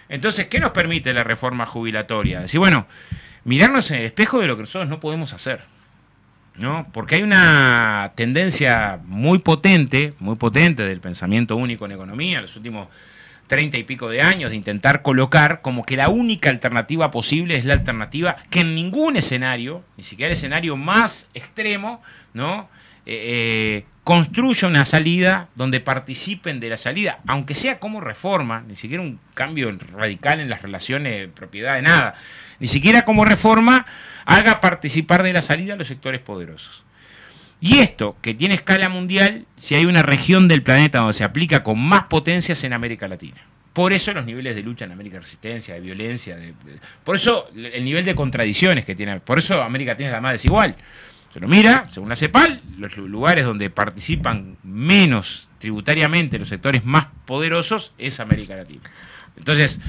Entonces, 0.07 0.45
¿qué 0.49 0.59
nos 0.59 0.69
permite 0.69 1.11
la 1.15 1.23
reforma 1.23 1.65
jubilatoria? 1.65 2.41
Decir, 2.41 2.59
bueno, 2.59 2.85
mirarnos 3.43 3.89
en 3.89 4.01
el 4.01 4.05
espejo 4.05 4.39
de 4.41 4.45
lo 4.45 4.57
que 4.57 4.61
nosotros 4.61 4.87
no 4.87 4.99
podemos 4.99 5.33
hacer, 5.33 5.61
¿no? 6.57 6.87
Porque 6.93 7.15
hay 7.15 7.23
una 7.23 8.11
tendencia 8.13 8.99
muy 9.03 9.39
potente, 9.39 10.13
muy 10.19 10.35
potente 10.35 10.83
del 10.83 10.99
pensamiento 10.99 11.55
único 11.55 11.87
en 11.87 11.93
economía, 11.93 12.39
los 12.41 12.55
últimos 12.55 12.87
treinta 13.47 13.77
y 13.77 13.83
pico 13.83 14.09
de 14.09 14.21
años 14.21 14.49
de 14.49 14.55
intentar 14.55 15.01
colocar 15.01 15.61
como 15.61 15.85
que 15.85 15.95
la 15.95 16.09
única 16.09 16.49
alternativa 16.49 17.11
posible 17.11 17.55
es 17.55 17.65
la 17.65 17.73
alternativa 17.73 18.37
que 18.49 18.61
en 18.61 18.75
ningún 18.75 19.17
escenario, 19.17 19.83
ni 19.97 20.03
siquiera 20.03 20.27
el 20.27 20.37
escenario 20.37 20.77
más 20.77 21.29
extremo, 21.33 22.01
¿no? 22.33 22.69
Eh, 23.05 23.83
eh, 23.83 23.85
construya 24.03 24.67
una 24.67 24.85
salida 24.85 25.49
donde 25.55 25.79
participen 25.79 26.59
de 26.59 26.69
la 26.69 26.77
salida, 26.77 27.19
aunque 27.27 27.55
sea 27.55 27.79
como 27.79 28.01
reforma, 28.01 28.63
ni 28.67 28.75
siquiera 28.75 29.01
un 29.03 29.19
cambio 29.33 29.75
radical 29.93 30.39
en 30.39 30.49
las 30.49 30.61
relaciones 30.61 31.19
de 31.19 31.27
propiedad 31.27 31.75
de 31.75 31.81
nada, 31.81 32.15
ni 32.59 32.67
siquiera 32.67 33.03
como 33.03 33.25
reforma 33.25 33.85
haga 34.25 34.59
participar 34.59 35.23
de 35.23 35.33
la 35.33 35.41
salida 35.41 35.73
a 35.73 35.75
los 35.75 35.87
sectores 35.87 36.21
poderosos. 36.21 36.84
Y 37.61 37.79
esto, 37.79 38.15
que 38.21 38.33
tiene 38.33 38.55
escala 38.55 38.89
mundial, 38.89 39.45
si 39.57 39.75
hay 39.75 39.85
una 39.85 40.01
región 40.01 40.47
del 40.47 40.61
planeta 40.61 40.99
donde 40.99 41.13
se 41.13 41.23
aplica 41.23 41.63
con 41.63 41.79
más 41.79 42.03
potencias 42.03 42.63
en 42.63 42.73
América 42.73 43.07
Latina. 43.07 43.41
Por 43.73 43.91
eso 43.91 44.13
los 44.13 44.25
niveles 44.25 44.55
de 44.55 44.61
lucha 44.61 44.85
en 44.85 44.91
América 44.91 45.15
de 45.15 45.21
resistencia, 45.21 45.73
de 45.73 45.81
violencia, 45.81 46.37
de, 46.37 46.53
por 47.03 47.17
eso 47.17 47.49
el 47.55 47.83
nivel 47.83 48.05
de 48.05 48.15
contradicciones 48.15 48.85
que 48.85 48.95
tiene, 48.95 49.19
por 49.19 49.37
eso 49.37 49.61
América 49.61 49.97
tiene 49.97 50.11
la 50.11 50.21
más 50.21 50.31
desigual. 50.31 50.75
Se 51.33 51.41
lo 51.41 51.49
mira, 51.49 51.89
según 51.89 52.07
la 52.07 52.15
CEPAL, 52.15 52.61
los 52.77 52.95
lugares 52.95 53.43
donde 53.43 53.69
participan 53.69 54.55
menos 54.63 55.49
tributariamente 55.59 56.39
los 56.39 56.47
sectores 56.47 56.85
más 56.85 57.07
poderosos 57.25 57.91
es 57.97 58.21
América 58.21 58.55
Latina. 58.55 58.89
Entonces, 59.35 59.81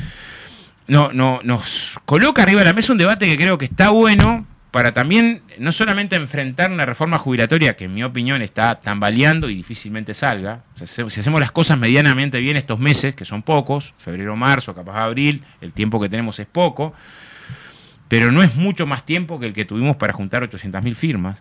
no, 0.89 1.13
no, 1.13 1.41
nos 1.45 1.93
coloca 2.05 2.43
arriba 2.43 2.61
de 2.61 2.65
la 2.65 2.73
mesa 2.73 2.93
un 2.93 2.99
debate 2.99 3.27
que 3.27 3.37
creo 3.37 3.59
que 3.59 3.67
está 3.67 3.91
bueno, 3.91 4.47
para 4.71 4.93
también 4.93 5.43
no 5.59 5.73
solamente 5.73 6.17
enfrentar 6.17 6.71
una 6.71 6.85
reforma 6.85 7.19
jubilatoria 7.19 7.77
que 7.77 7.85
en 7.85 7.95
mi 7.95 8.03
opinión 8.03 8.43
está 8.43 8.81
tambaleando 8.81 9.49
y 9.49 9.55
difícilmente 9.55 10.13
salga, 10.13 10.65
si 10.85 11.03
hacemos 11.03 11.41
las 11.41 11.51
cosas 11.51 11.79
medianamente 11.79 12.39
bien 12.39 12.57
estos 12.57 12.79
meses, 12.79 13.15
que 13.15 13.25
son 13.25 13.43
pocos, 13.43 13.95
febrero, 13.99 14.37
marzo, 14.37 14.75
capaz 14.75 15.05
abril, 15.05 15.45
el 15.61 15.73
tiempo 15.73 16.01
que 16.01 16.09
tenemos 16.09 16.39
es 16.39 16.47
poco, 16.47 16.95
pero 18.09 18.31
no 18.31 18.43
es 18.43 18.55
mucho 18.57 18.87
más 18.87 19.05
tiempo 19.05 19.41
que 19.41 19.47
el 19.47 19.53
que 19.53 19.65
tuvimos 19.65 19.97
para 19.97 20.13
juntar 20.13 20.43
800.000 20.43 20.95
firmas. 20.95 21.39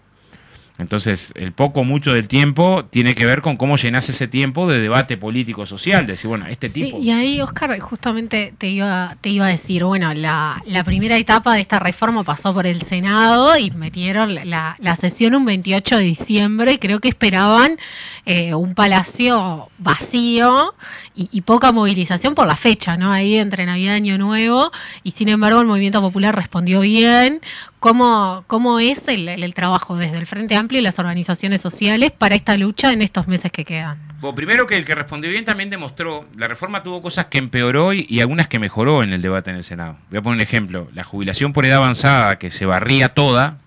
Entonces, 0.78 1.32
el 1.36 1.54
poco 1.54 1.84
mucho 1.86 2.14
del 2.14 2.28
tiempo 2.28 2.86
tiene 2.86 3.16
que 3.16 3.26
ver 3.26 3.42
con 3.42 3.56
cómo 3.56 3.78
llenas 3.78 4.10
ese 4.10 4.28
tiempo 4.28 4.68
de 4.68 4.80
debate 4.80 5.16
político-social, 5.16 6.06
decir, 6.06 6.28
bueno, 6.28 6.48
este 6.48 6.70
tipo... 6.70 6.98
Sí, 6.98 7.04
y 7.04 7.12
ahí, 7.12 7.40
Oscar, 7.40 7.80
justamente 7.80 8.54
te 8.58 8.68
iba, 8.68 9.16
te 9.22 9.30
iba 9.30 9.46
a 9.46 9.50
decir, 9.50 9.86
bueno, 9.86 10.14
la, 10.14 10.62
la 10.66 10.84
primera 10.84 11.18
etapa 11.18 11.54
de 11.54 11.62
esta 11.62 11.80
reforma 11.80 12.26
pasó 12.26 12.54
por 12.54 12.68
el 12.68 12.82
Senado 12.82 13.58
y 13.58 13.72
metieron 13.72 14.36
la, 14.36 14.76
la 14.80 14.96
sesión 14.98 15.36
un 15.36 15.46
28 15.46 15.98
de 15.98 16.04
diciembre 16.04 16.74
y 16.74 16.78
creo 16.78 17.00
que 17.00 17.08
esperaban 17.08 17.78
eh, 18.26 18.54
un 18.56 18.74
palacio 18.74 19.70
vacío 19.78 20.74
y, 21.14 21.42
poca 21.42 21.72
movilización 21.72 22.36
por 22.36 22.48
la 22.48 22.56
fecha, 22.56 22.98
¿no? 22.98 23.12
Ahí 23.12 23.38
entre 23.38 23.66
Navidad 23.66 23.94
y 23.94 23.98
Año 23.98 24.18
Nuevo, 24.18 24.72
y 25.04 25.12
sin 25.12 25.30
embargo 25.30 25.62
el 25.62 25.68
movimiento 25.68 26.02
popular 26.02 26.36
respondió 26.36 26.82
bien. 26.82 27.40
¿Cómo, 27.86 28.44
cómo 28.48 28.80
es 28.80 29.08
el, 29.10 29.54
trabajo 29.54 29.96
desde 29.96 30.18
el 30.18 30.26
Frente 30.26 30.56
Amplio 30.56 30.80
y 30.80 30.82
las 30.82 30.98
organizaciones 30.98 31.62
sociales 31.62 32.12
para 32.12 32.34
esta 32.34 32.58
lucha 32.58 32.92
en 32.92 33.04
estos 33.04 33.28
meses 33.28 33.52
que 33.52 33.64
quedan? 33.64 34.00
Bueno, 34.22 34.34
primero 34.34 34.66
que 34.66 34.76
el 34.76 34.86
que 34.86 34.96
respondió 34.96 35.30
bien 35.30 35.46
también 35.46 35.70
demostró, 35.70 36.26
la 36.36 36.48
reforma 36.48 36.82
tuvo 36.82 37.04
cosas 37.04 37.28
que 37.28 37.38
empeoró 37.38 37.94
y, 37.94 38.08
y, 38.10 38.22
algunas 38.22 38.48
que 38.48 38.58
mejoró 38.58 39.04
en 39.04 39.14
el 39.14 39.22
debate 39.22 39.52
en 39.52 39.58
el 39.58 39.64
Senado. 39.64 40.00
Voy 40.10 40.18
a 40.18 40.24
poner 40.24 40.38
un 40.38 40.42
ejemplo, 40.42 40.90
la 40.96 41.04
jubilación 41.04 41.54
por 41.54 41.64
edad 41.68 41.78
avanzada 41.78 42.40
que 42.40 42.50
se 42.50 42.66
barría 42.66 43.10
toda, 43.10 43.60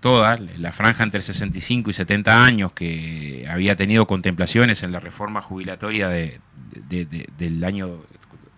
toda, 0.00 0.38
la 0.38 0.72
franja 0.72 1.04
entre 1.04 1.20
65 1.20 1.90
y 1.90 1.92
70 1.92 2.46
años 2.46 2.72
que 2.72 3.46
había 3.46 3.76
tenido 3.76 4.06
contemplaciones 4.06 4.82
en 4.84 4.92
la 4.92 5.00
reforma 5.00 5.42
jubilatoria 5.42 6.08
de, 6.08 6.40
del 6.88 7.62
año 7.62 7.98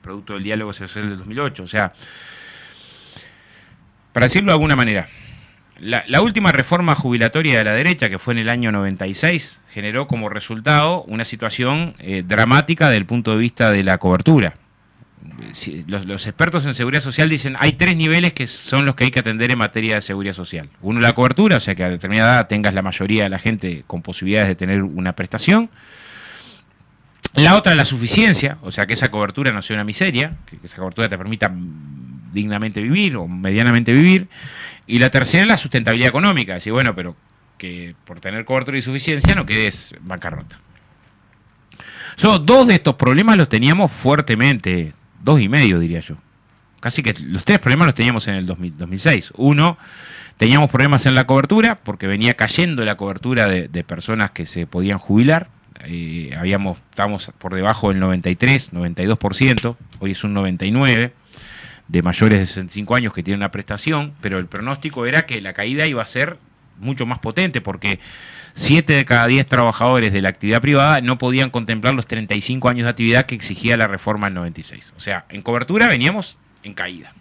producto 0.00 0.34
del 0.34 0.44
diálogo 0.44 0.72
social 0.72 1.08
del 1.08 1.18
2008. 1.18 1.64
O 1.64 1.66
sea, 1.66 1.92
para 4.18 4.26
decirlo 4.26 4.50
de 4.50 4.54
alguna 4.54 4.74
manera, 4.74 5.06
la, 5.78 6.22
última 6.22 6.50
reforma 6.50 6.96
jubilatoria 6.96 7.56
de 7.56 7.62
la 7.62 7.72
derecha, 7.72 8.10
que 8.10 8.18
fue 8.18 8.34
en 8.34 8.38
el 8.38 8.48
año 8.48 8.72
96, 8.72 9.60
generó 9.70 10.08
como 10.08 10.28
resultado 10.28 11.04
una 11.04 11.24
situación 11.24 11.94
eh, 12.00 12.24
dramática 12.26 12.88
desde 12.88 12.96
el 12.96 13.06
punto 13.06 13.30
de 13.30 13.36
vista 13.36 13.70
de 13.70 13.84
la 13.84 13.98
cobertura. 13.98 14.54
los, 15.86 16.26
expertos 16.26 16.66
en 16.66 16.74
seguridad 16.74 17.00
social 17.00 17.28
dicen 17.28 17.54
hay 17.60 17.74
tres 17.74 17.96
niveles 17.96 18.32
que 18.32 18.48
son 18.48 18.84
los 18.86 18.96
que 18.96 19.04
hay 19.04 19.12
que 19.12 19.20
atender 19.20 19.52
en 19.52 19.58
materia 19.58 19.94
de 19.94 20.02
seguridad 20.02 20.34
social. 20.34 20.68
Uno, 20.82 20.98
la 20.98 21.12
cobertura, 21.12 21.58
o 21.58 21.60
sea 21.60 21.76
que 21.76 21.84
a 21.84 21.88
determinada 21.88 22.38
edad 22.38 22.48
tengas 22.48 22.74
la 22.74 22.82
mayoría 22.82 23.22
de 23.22 23.28
la 23.28 23.38
gente 23.38 23.84
con 23.86 24.02
posibilidades 24.02 24.48
de 24.48 24.56
tener 24.56 24.82
una 24.82 25.12
prestación. 25.12 25.70
La 27.42 27.56
otra 27.56 27.72
es 27.72 27.78
la 27.78 27.84
suficiencia, 27.84 28.58
o 28.62 28.72
sea, 28.72 28.86
que 28.86 28.94
esa 28.94 29.10
cobertura 29.10 29.52
no 29.52 29.62
sea 29.62 29.74
una 29.74 29.84
miseria, 29.84 30.36
que, 30.46 30.58
esa 30.64 30.78
cobertura 30.78 31.08
te 31.08 31.16
permita 31.16 31.52
dignamente 32.32 32.82
vivir 32.82 33.16
o 33.16 33.28
medianamente 33.28 33.92
vivir. 33.92 34.28
Y 34.86 34.98
la 34.98 35.10
tercera 35.10 35.42
es 35.42 35.48
la 35.48 35.56
sustentabilidad 35.56 36.08
económica, 36.08 36.54
decir, 36.54 36.72
bueno, 36.72 36.94
pero 36.94 37.14
que 37.56 37.94
por 38.04 38.20
tener 38.20 38.44
cobertura 38.44 38.76
y 38.78 38.82
suficiencia 38.82 39.34
no 39.34 39.46
quedes 39.46 39.94
bancarrota. 40.00 40.58
So, 42.16 42.40
dos 42.40 42.66
de 42.66 42.74
estos 42.74 42.96
problemas 42.96 43.36
los 43.36 43.48
teníamos 43.48 43.92
fuertemente, 43.92 44.92
dos 45.22 45.40
y 45.40 45.48
medio 45.48 45.78
diría 45.78 46.00
yo. 46.00 46.16
Casi 46.80 47.02
que 47.02 47.14
los 47.20 47.44
tres 47.44 47.60
problemas 47.60 47.86
los 47.86 47.94
teníamos 47.94 48.26
en 48.28 48.34
el 48.34 48.46
2006. 48.46 49.32
Uno, 49.36 49.78
teníamos 50.36 50.70
problemas 50.70 51.06
en 51.06 51.14
la 51.14 51.26
cobertura, 51.26 51.76
porque 51.76 52.08
venía 52.08 52.34
cayendo 52.34 52.84
la 52.84 52.96
cobertura 52.96 53.46
de 53.48 53.84
personas 53.84 54.32
que 54.32 54.46
se 54.46 54.66
podían 54.66 54.98
jubilar 54.98 55.48
eh, 55.84 56.34
habíamos, 56.38 56.78
estábamos 56.90 57.30
por 57.38 57.54
debajo 57.54 57.90
del 57.90 58.00
93, 58.00 58.72
92%, 58.72 59.76
hoy 60.00 60.12
es 60.12 60.24
un 60.24 60.34
99% 60.34 61.12
de 61.88 62.02
mayores 62.02 62.38
de 62.38 62.46
65 62.46 62.94
años 62.94 63.12
que 63.12 63.22
tienen 63.22 63.40
una 63.40 63.50
prestación, 63.50 64.12
pero 64.20 64.38
el 64.38 64.46
pronóstico 64.46 65.06
era 65.06 65.24
que 65.24 65.40
la 65.40 65.54
caída 65.54 65.86
iba 65.86 66.02
a 66.02 66.06
ser 66.06 66.38
mucho 66.78 67.06
más 67.06 67.18
potente 67.18 67.60
porque 67.60 67.98
7 68.54 68.92
de 68.92 69.04
cada 69.04 69.26
10 69.26 69.46
trabajadores 69.46 70.12
de 70.12 70.20
la 70.20 70.28
actividad 70.28 70.60
privada 70.60 71.00
no 71.00 71.16
podían 71.16 71.50
contemplar 71.50 71.94
los 71.94 72.06
35 72.06 72.68
años 72.68 72.84
de 72.84 72.90
actividad 72.90 73.26
que 73.26 73.34
exigía 73.34 73.76
la 73.76 73.86
reforma 73.86 74.26
del 74.26 74.34
96. 74.34 74.92
O 74.96 75.00
sea, 75.00 75.24
en 75.28 75.42
cobertura 75.42 75.88
veníamos 75.88 76.36
en 76.62 76.74
caída. 76.74 77.14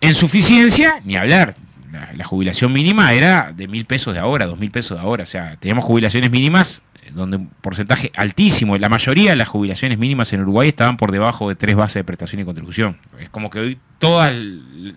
En 0.00 0.14
suficiencia, 0.14 1.00
ni 1.04 1.16
hablar 1.16 1.54
la, 1.92 2.24
jubilación 2.24 2.72
mínima 2.72 3.12
era 3.12 3.52
de 3.52 3.68
mil 3.68 3.84
pesos 3.84 4.14
de 4.14 4.20
ahora, 4.20 4.46
dos 4.46 4.58
mil 4.58 4.70
pesos 4.70 4.96
de 4.96 5.02
ahora. 5.02 5.24
O 5.24 5.26
sea, 5.26 5.56
teníamos 5.56 5.84
jubilaciones 5.84 6.30
mínimas 6.30 6.82
eh, 7.02 7.10
donde 7.14 7.36
un 7.36 7.48
porcentaje 7.60 8.10
altísimo, 8.16 8.76
la 8.78 8.88
mayoría 8.88 9.30
de 9.30 9.36
las 9.36 9.48
jubilaciones 9.48 9.98
mínimas 9.98 10.32
en 10.32 10.40
Uruguay 10.40 10.68
estaban 10.68 10.96
por 10.96 11.12
debajo 11.12 11.48
de 11.48 11.54
tres 11.54 11.76
bases 11.76 11.94
de 11.94 12.04
prestación 12.04 12.40
y 12.40 12.44
contribución. 12.44 12.98
Es 13.20 13.28
como 13.28 13.50
que 13.50 13.58
hoy 13.58 13.78
todas, 13.98 14.32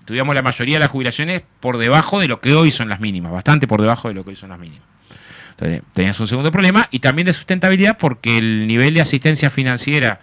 tuviéramos 0.05 0.33
la 0.35 0.41
mayoría 0.41 0.75
de 0.75 0.79
las 0.79 0.89
jubilaciones 0.89 1.43
por 1.59 1.77
debajo 1.77 2.19
de 2.19 2.27
lo 2.27 2.39
que 2.39 2.53
hoy 2.53 2.71
son 2.71 2.89
las 2.89 2.99
mínimas, 2.99 3.31
bastante 3.31 3.67
por 3.67 3.81
debajo 3.81 4.07
de 4.07 4.13
lo 4.13 4.23
que 4.23 4.31
hoy 4.31 4.35
son 4.35 4.49
las 4.49 4.59
mínimas. 4.59 4.83
Entonces, 5.51 5.83
tenías 5.93 6.19
un 6.19 6.27
segundo 6.27 6.51
problema 6.51 6.87
y 6.91 6.99
también 6.99 7.25
de 7.25 7.33
sustentabilidad 7.33 7.97
porque 7.97 8.37
el 8.37 8.67
nivel 8.67 8.93
de 8.93 9.01
asistencia 9.01 9.49
financiera 9.49 10.19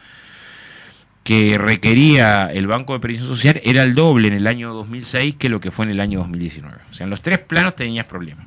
que 1.24 1.56
requería 1.58 2.50
el 2.52 2.66
Banco 2.66 2.94
de 2.94 3.00
Previsión 3.00 3.28
Social 3.28 3.60
era 3.64 3.82
el 3.82 3.94
doble 3.94 4.28
en 4.28 4.34
el 4.34 4.46
año 4.46 4.72
2006 4.74 5.36
que 5.36 5.48
lo 5.48 5.60
que 5.60 5.70
fue 5.70 5.84
en 5.84 5.92
el 5.92 6.00
año 6.00 6.18
2019. 6.20 6.76
O 6.90 6.94
sea, 6.94 7.04
en 7.04 7.10
los 7.10 7.22
tres 7.22 7.38
planos 7.38 7.76
tenías 7.76 8.06
problemas. 8.06 8.46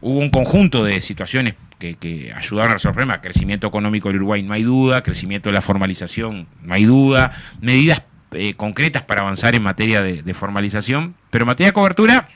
Hubo 0.00 0.18
un 0.18 0.30
conjunto 0.30 0.84
de 0.84 1.00
situaciones 1.00 1.54
que, 1.78 2.32
ayudaron 2.34 2.70
a 2.70 2.74
resolver 2.74 2.92
el 2.92 3.06
problema. 3.06 3.20
Crecimiento 3.20 3.66
económico 3.66 4.08
del 4.08 4.16
Uruguay, 4.16 4.42
no 4.42 4.54
hay 4.54 4.62
duda. 4.62 5.02
Crecimiento 5.02 5.48
de 5.48 5.54
la 5.54 5.62
formalización, 5.62 6.46
no 6.62 6.74
hay 6.74 6.84
duda. 6.84 7.32
Medidas 7.60 8.02
eh, 8.32 8.54
concretas 8.54 9.02
para 9.02 9.22
avanzar 9.22 9.54
en 9.54 9.62
materia 9.62 10.02
de, 10.02 10.34
formalización. 10.34 11.14
Pero 11.30 11.42
en 11.42 11.48
materia 11.48 11.68
de 11.68 11.72
cobertura, 11.74 12.28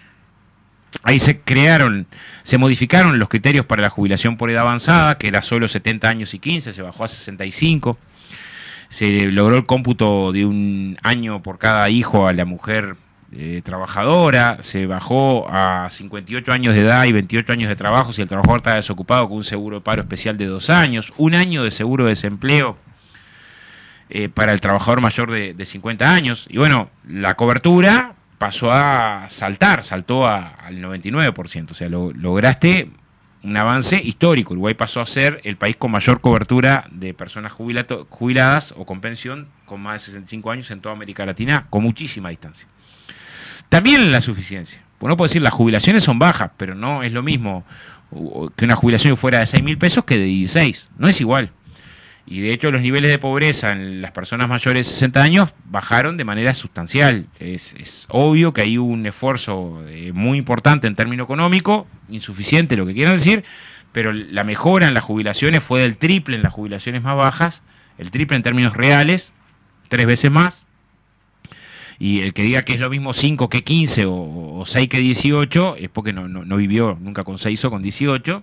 ahí 1.03 1.18
se 1.18 1.40
crearon, 1.40 2.07
se 2.42 2.59
modificaron 2.59 3.18
los 3.18 3.29
criterios 3.29 3.64
para 3.64 3.83
la 3.83 3.90
jubilación 3.90 4.37
por 4.37 4.51
edad 4.51 4.62
avanzada, 4.62 5.18
que 5.18 5.29
era 5.29 5.42
solo 5.42 5.68
70 5.68 6.09
años 6.09 6.35
y 6.35 6.38
15, 6.38 6.73
se 6.73 6.83
bajó 6.83 7.05
a 7.05 7.09
65. 7.09 7.99
Se 8.92 9.31
logró 9.33 9.57
el 9.57 9.64
cómputo 9.64 10.33
de 10.33 10.44
un 10.44 10.98
año 11.02 11.42
por 11.42 11.59
cada 11.59 11.88
hijo 11.88 12.26
a 12.26 12.35
la 12.35 12.44
mujer 12.44 12.96
eh, 13.33 13.62
trabajadora, 13.64 14.59
se 14.61 14.85
bajó 14.85 15.46
a 15.48 15.88
58 15.90 16.52
años 16.52 16.74
de 16.74 16.83
edad 16.83 17.07
y 17.07 17.12
28 17.12 17.55
años 17.55 17.70
de 17.70 17.76
trabajo 17.76 18.12
si 18.12 18.20
el 18.20 18.28
trabajador 18.28 18.59
está 18.59 18.74
desocupado 18.74 19.26
con 19.28 19.38
un 19.38 19.44
seguro 19.44 19.78
de 19.78 19.81
paro 19.81 20.02
especial 20.02 20.37
de 20.37 20.44
dos 20.44 20.68
años, 20.68 21.14
un 21.16 21.35
año 21.35 21.64
de 21.64 21.70
seguro 21.70 22.05
de 22.05 22.11
desempleo 22.11 22.76
eh, 24.11 24.28
para 24.28 24.52
el 24.52 24.61
trabajador 24.61 25.00
mayor 25.00 25.31
de, 25.31 25.64
50 25.64 26.12
años. 26.14 26.46
Y 26.50 26.59
bueno, 26.59 26.90
la 27.09 27.33
cobertura 27.33 28.12
pasó 28.37 28.70
a 28.70 29.24
saltar, 29.31 29.85
saltó 29.85 30.26
al 30.28 30.76
99%, 30.83 31.70
o 31.70 31.74
sea, 31.74 31.88
lograste 31.88 32.90
un 33.42 33.57
avance 33.57 34.00
histórico. 34.02 34.52
Uruguay 34.52 34.74
pasó 34.74 35.00
a 35.00 35.07
ser 35.07 35.40
el 35.44 35.57
país 35.57 35.76
con 35.76 35.90
mayor 35.90 36.20
cobertura 36.20 36.87
de 36.90 37.14
personas 37.14 37.52
jubiladas 37.52 38.74
o 38.76 38.87
con 38.87 39.00
pensión 39.00 39.48
con 39.66 39.81
más 39.81 39.94
de 39.94 40.07
65 40.07 40.50
años 40.50 40.70
en 40.70 40.81
toda 40.81 40.94
América 40.94 41.26
Latina, 41.26 41.66
con 41.70 41.83
muchísima 41.83 42.28
distancia. 42.28 42.66
También 43.68 44.12
la 44.12 44.20
suficiencia. 44.20 44.83
Uno 45.00 45.16
puede 45.16 45.31
decir, 45.31 45.42
las 45.42 45.52
jubilaciones 45.52 46.05
son 46.05 46.18
bajas, 46.18 46.50
pero 46.57 46.74
no 46.74 47.02
es 47.02 47.12
lo 47.12 47.22
mismo 47.22 47.64
que 48.57 48.64
una 48.64 48.76
jubilación 48.76 49.16
fuera 49.16 49.40
de 49.40 49.46
6 49.46 49.62
mil 49.62 49.78
pesos 49.78 50.05
que 50.05 50.18
de 50.18 50.24
16. 50.24 50.90
No 50.98 51.09
es 51.09 51.20
igual. 51.20 51.50
Y 52.26 52.40
de 52.40 52.52
hecho 52.52 52.70
los 52.70 52.82
niveles 52.82 53.11
de 53.11 53.18
pobreza 53.18 53.72
en 53.72 54.00
las 54.00 54.12
personas 54.12 54.48
mayores 54.48 54.87
de 54.87 54.92
60 54.92 55.22
años 55.22 55.54
bajaron 55.64 56.16
de 56.16 56.24
manera 56.24 56.54
sustancial. 56.54 57.26
Es, 57.40 58.06
obvio 58.08 58.52
que 58.52 58.62
hay 58.62 58.78
un 58.78 59.04
esfuerzo 59.06 59.82
eh, 59.88 60.12
muy 60.14 60.38
importante 60.38 60.87
en 60.87 60.94
términos 60.94 61.24
económico, 61.24 61.87
insuficiente 62.08 62.76
lo 62.76 62.87
que 62.87 62.94
quieran 62.94 63.14
decir, 63.14 63.44
pero 63.92 64.12
la 64.12 64.44
mejora 64.44 64.88
en 64.88 64.94
las 64.94 65.04
jubilaciones 65.04 65.62
fue 65.62 65.80
del 65.80 65.96
triple 65.96 66.37
en 66.37 66.42
las 66.42 66.52
jubilaciones 66.52 67.02
más 67.02 67.16
bajas, 67.16 67.62
el 67.98 68.11
triple 68.11 68.37
en 68.37 68.42
términos 68.42 68.76
reales, 68.76 69.32
tres 69.88 70.06
veces 70.06 70.30
más, 70.30 70.64
y 72.02 72.22
el 72.22 72.35
que 72.35 72.42
diga 72.42 72.62
que 72.62 72.74
es 72.74 72.80
lo 72.80 72.90
mismo 72.90 73.12
5 73.12 73.48
que 73.48 73.62
15 73.62 74.06
o, 74.08 74.64
6 74.66 74.88
que 74.88 74.98
18 74.98 75.76
es 75.76 75.88
porque 75.88 76.12
no, 76.12 76.26
no, 76.26 76.56
vivió 76.56 76.98
nunca 77.00 77.22
con 77.22 77.38
6 77.38 77.64
o 77.66 77.70
con 77.70 77.80
18. 77.80 78.42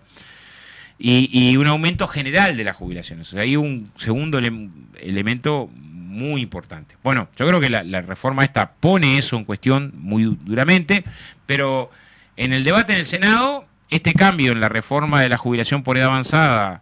Y, 1.01 1.55
un 1.55 1.67
aumento 1.67 2.07
general 2.07 2.57
de 2.57 2.65
las 2.65 2.75
jubilaciones. 2.75 3.33
O 3.33 3.39
hay 3.39 3.55
un 3.55 3.91
segundo 3.95 4.37
elemento 4.37 5.69
muy 5.73 6.41
importante. 6.41 6.95
Bueno, 7.03 7.29
yo 7.37 7.47
creo 7.47 7.61
que 7.61 7.69
la, 7.69 7.83
la, 7.83 8.01
reforma 8.01 8.43
esta 8.43 8.73
pone 8.73 9.17
eso 9.17 9.37
en 9.37 9.45
cuestión 9.45 9.93
muy 9.95 10.37
duramente, 10.41 11.05
pero 11.45 11.89
en 12.35 12.51
el 12.51 12.65
debate 12.65 12.93
en 12.93 12.99
el 12.99 13.05
Senado, 13.05 13.65
este 13.89 14.13
cambio 14.13 14.51
en 14.51 14.59
la 14.59 14.67
reforma 14.67 15.21
de 15.21 15.29
la 15.29 15.37
jubilación 15.37 15.83
por 15.83 15.97
edad 15.97 16.07
avanzada 16.07 16.81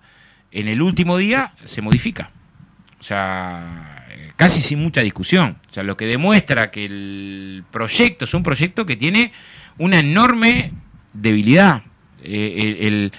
en 0.52 0.68
el 0.68 0.82
último 0.82 1.18
día 1.18 1.54
se 1.66 1.82
modifica. 1.82 2.32
O 3.00 3.04
sea, 3.04 4.06
casi 4.36 4.62
sin 4.62 4.80
mucha 4.80 5.02
discusión. 5.02 5.58
O 5.70 5.74
sea, 5.74 5.84
lo 5.84 5.98
que 5.98 6.06
demuestra 6.06 6.72
que 6.72 6.86
el 6.86 7.64
proyecto 7.72 8.26
es 8.26 8.34
un 8.34 8.44
proyecto 8.44 8.86
que 8.86 8.96
tiene 8.96 9.34
una 9.78 10.00
enorme 10.00 10.72
debilidad. 11.14 11.84
Eh, 12.24 12.78
el, 12.82 13.12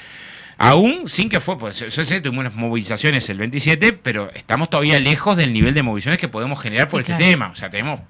aún 0.58 1.08
sin 1.08 1.28
que 1.28 1.40
fue, 1.40 1.56
pues 1.56 1.78
yo 1.78 2.04
sé, 2.04 2.20
tuvimos 2.20 2.40
unas 2.40 2.56
movilizaciones 2.56 3.30
el 3.30 3.38
27, 3.38 3.92
pero 3.92 4.30
estamos 4.34 4.68
todavía 4.68 4.98
lejos 4.98 5.36
del 5.36 5.52
nivel 5.52 5.72
de 5.72 5.82
movilizaciones 5.84 6.18
que 6.18 6.28
podemos 6.28 6.60
generar 6.60 6.88
por 6.88 7.00
este 7.00 7.14
tema. 7.14 7.50
O 7.50 7.56
sea, 7.56 7.70
tenemos 7.70 8.00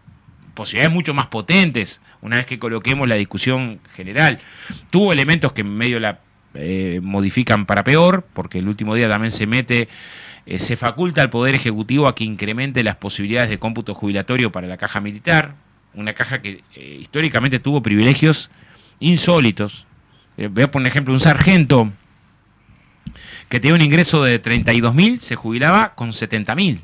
posibilidades 0.54 0.92
mucho 0.92 1.14
más 1.14 1.28
potentes 1.28 2.00
una 2.22 2.38
vez 2.38 2.46
que 2.46 2.58
coloquemos 2.58 3.06
la 3.06 3.14
discusión 3.14 3.80
general. 3.94 4.40
Tuvo 4.90 5.12
elementos 5.12 5.52
que 5.52 5.60
en 5.60 5.76
medio 5.76 6.00
la 6.00 6.20
eh, 6.54 7.00
modifican 7.02 7.66
para 7.66 7.84
peor, 7.84 8.26
porque 8.32 8.58
el 8.58 8.66
último 8.66 8.94
día 8.94 9.08
también 9.08 9.30
se 9.30 9.46
mete 9.46 9.88
eh, 10.46 10.58
se 10.58 10.76
faculta 10.76 11.20
al 11.20 11.28
Poder 11.28 11.54
Ejecutivo 11.54 12.08
a 12.08 12.14
que 12.14 12.24
incremente 12.24 12.82
las 12.82 12.96
posibilidades 12.96 13.50
de 13.50 13.58
cómputo 13.58 13.94
jubilatorio 13.94 14.50
para 14.50 14.66
la 14.66 14.78
caja 14.78 15.02
militar, 15.02 15.54
una 15.92 16.14
caja 16.14 16.40
que 16.40 16.64
eh, 16.74 16.98
históricamente 17.02 17.58
tuvo 17.58 17.82
privilegios 17.82 18.50
insólitos. 18.98 19.86
Voy 20.38 20.62
a 20.62 20.70
poner 20.70 20.86
ejemplo, 20.88 21.12
un 21.12 21.20
sargento 21.20 21.92
que 23.48 23.60
tenía 23.60 23.74
un 23.74 23.82
ingreso 23.82 24.22
de 24.22 24.42
32.000 24.42 25.20
se 25.20 25.36
jubilaba 25.36 25.94
con 25.94 26.10
70.000. 26.10 26.80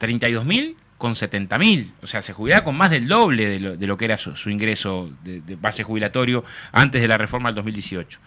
32.000 0.00 0.76
con 0.98 1.14
70.000, 1.14 1.90
o 2.00 2.06
sea, 2.06 2.22
se 2.22 2.32
jubilaba 2.32 2.62
con 2.62 2.76
más 2.76 2.88
del 2.90 3.08
doble 3.08 3.58
de 3.76 3.86
lo, 3.88 3.96
que 3.96 4.04
era 4.04 4.18
su, 4.18 4.50
ingreso 4.50 5.10
de, 5.24 5.40
de, 5.40 5.56
base 5.56 5.82
jubilatorio 5.82 6.44
antes 6.70 7.02
de 7.02 7.08
la 7.08 7.18
reforma 7.18 7.48
del 7.48 7.56
2018. 7.56 8.20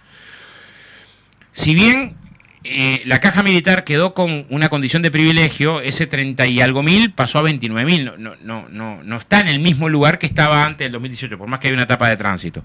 Si 1.53 1.73
bien 1.73 2.17
eh, 2.65 3.03
la 3.05 3.19
caja 3.19 3.43
militar 3.43 3.83
quedó 3.83 4.13
con 4.13 4.47
una 4.49 4.69
condición 4.69 5.03
de 5.03 5.11
privilegio, 5.11 5.81
ese 5.81 6.07
30 6.07 6.47
y 6.47 6.61
algo 6.61 6.81
mil 6.81 7.13
pasó 7.13 7.37
a 7.37 7.43
29 7.43 7.89
mil, 7.89 8.05
no, 8.17 8.35
no, 8.41 8.67
no, 8.69 9.03
no 9.03 9.17
está 9.17 9.39
en 9.39 9.47
el 9.47 9.59
mismo 9.59 9.87
lugar 9.87 10.17
que 10.17 10.25
estaba 10.25 10.65
antes 10.65 10.83
del 10.83 10.91
2018, 10.93 11.37
por 11.37 11.47
más 11.47 11.59
que 11.59 11.67
hay 11.67 11.73
una 11.73 11.83
etapa 11.83 12.09
de 12.09 12.17
tránsito. 12.17 12.63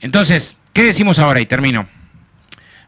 Entonces, 0.00 0.56
¿qué 0.72 0.82
decimos 0.82 1.20
ahora? 1.20 1.40
Y 1.40 1.46
termino. 1.46 1.88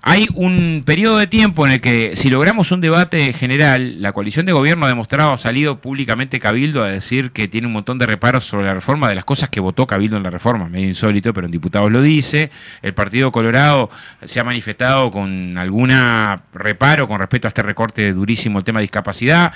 Hay 0.07 0.29
un 0.35 0.83
periodo 0.85 1.17
de 1.17 1.27
tiempo 1.27 1.67
en 1.67 1.73
el 1.73 1.81
que, 1.81 2.15
si 2.15 2.29
logramos 2.29 2.71
un 2.71 2.83
debate 2.83 3.33
general, 3.33 4.03
la 4.03 4.13
coalición 4.13 4.45
de 4.45 4.53
gobierno 4.53 4.85
ha 4.85 4.91
demostrado, 4.91 5.33
ha 5.33 5.39
salido 5.39 5.79
públicamente 5.81 6.41
Cabildo 6.41 6.85
a 6.85 6.89
decir 6.89 7.31
que 7.31 7.49
tiene 7.49 7.69
un 7.69 7.73
montón 7.73 7.99
de 7.99 8.05
reparos 8.05 8.45
sobre 8.45 8.67
la 8.67 8.75
reforma, 8.75 9.09
de 9.09 9.15
las 9.15 9.25
cosas 9.25 9.49
que 9.49 9.61
votó 9.61 9.87
Cabildo 9.87 10.19
en 10.19 10.23
la 10.23 10.29
reforma, 10.29 10.69
medio 10.69 10.89
insólito, 10.89 11.33
pero 11.33 11.47
en 11.47 11.53
diputados 11.53 11.91
lo 11.91 12.03
dice. 12.03 12.51
El 12.83 12.93
Partido 12.93 13.33
Colorado 13.33 13.89
se 14.23 14.39
ha 14.41 14.45
manifestado 14.45 15.11
con 15.11 15.57
alguna 15.57 16.43
reparo 16.53 17.09
con 17.09 17.19
respecto 17.19 17.49
a 17.49 17.49
este 17.49 17.63
recorte 17.63 18.13
durísimo 18.13 18.59
el 18.59 18.65
tema 18.65 18.81
de 18.81 18.83
discapacidad. 18.83 19.55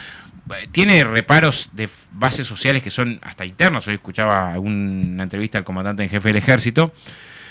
Tiene 0.73 1.05
reparos 1.05 1.69
de 1.75 1.91
bases 2.13 2.47
sociales 2.47 2.83
que 2.83 2.89
son 2.89 3.21
hasta 3.21 3.45
internos. 3.45 3.87
Hoy 3.87 3.97
escuchaba 3.97 4.59
una 4.59 5.25
entrevista 5.25 5.59
al 5.59 5.65
comandante 5.65 6.03
en 6.05 6.09
jefe 6.09 6.29
del 6.29 6.37
ejército. 6.37 6.95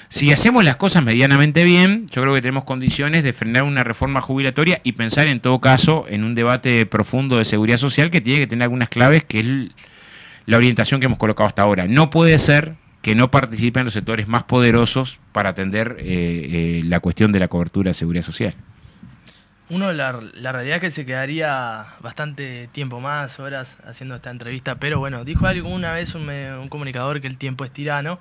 Si 0.10 0.32
hacemos 0.32 0.63
las 0.63 0.78
cosas 0.78 1.04
medianamente 1.04 1.65
bien, 1.65 2.08
yo 2.10 2.22
creo 2.22 2.34
que 2.34 2.41
tenemos 2.41 2.63
condiciones 2.63 3.24
de 3.24 3.34
frenar 3.34 3.63
una 3.63 3.84
reforma 3.84 4.22
jubilatoria 4.22 4.80
y 4.84 4.93
pensar 4.93 5.28
en 5.28 5.41
todo 5.41 5.60
caso 5.60 6.06
en 6.08 6.24
un 6.24 6.34
debate 6.34 6.86
profundo 6.86 7.38
de 7.38 7.46
seguridad 7.46 7.78
social 7.78 8.10
que 8.10 8.22
tiene 8.22 8.39
que 8.39 8.48
tener 8.48 8.63
algunas 8.63 8.88
claves, 8.88 9.26
que 9.26 9.39
es 9.39 9.46
la 10.46 10.58
orientación 10.58 11.02
que 11.02 11.08
hemos 11.08 11.17
colocado 11.17 11.48
hasta 11.48 11.62
ahora. 11.62 11.88
No 11.88 12.10
puede 12.10 12.38
ser 12.39 12.76
que 13.02 13.15
no 13.15 13.30
participen 13.30 13.84
los 13.84 13.93
sectores 13.93 14.28
más 14.30 14.43
poderosos 14.43 15.20
para 15.34 15.50
atender 15.50 15.98
eh, 16.00 16.06
eh, 16.06 16.82
la 16.86 17.02
cuestión 17.02 17.34
de 17.34 17.39
la 17.39 17.50
cobertura 17.50 17.89
de 17.89 17.93
seguridad 17.93 18.24
social. 18.24 18.54
Uno, 19.70 19.91
la, 19.91 20.22
la, 20.34 20.54
realidad 20.54 20.78
es 20.78 20.82
que 20.82 20.91
se 20.91 21.06
quedaría 21.06 21.86
bastante 22.00 22.70
tiempo 22.72 23.02
más, 23.02 23.38
horas, 23.41 23.76
haciendo 23.86 24.15
esta 24.15 24.30
entrevista, 24.30 24.76
pero 24.76 25.00
bueno, 25.00 25.26
dijo 25.26 25.46
alguna 25.46 25.91
vez 25.91 26.15
un, 26.15 26.30
un 26.30 26.70
comunicador 26.70 27.20
que 27.20 27.28
el 27.28 27.38
tiempo 27.38 27.65
es 27.65 27.72
tirano. 27.72 28.20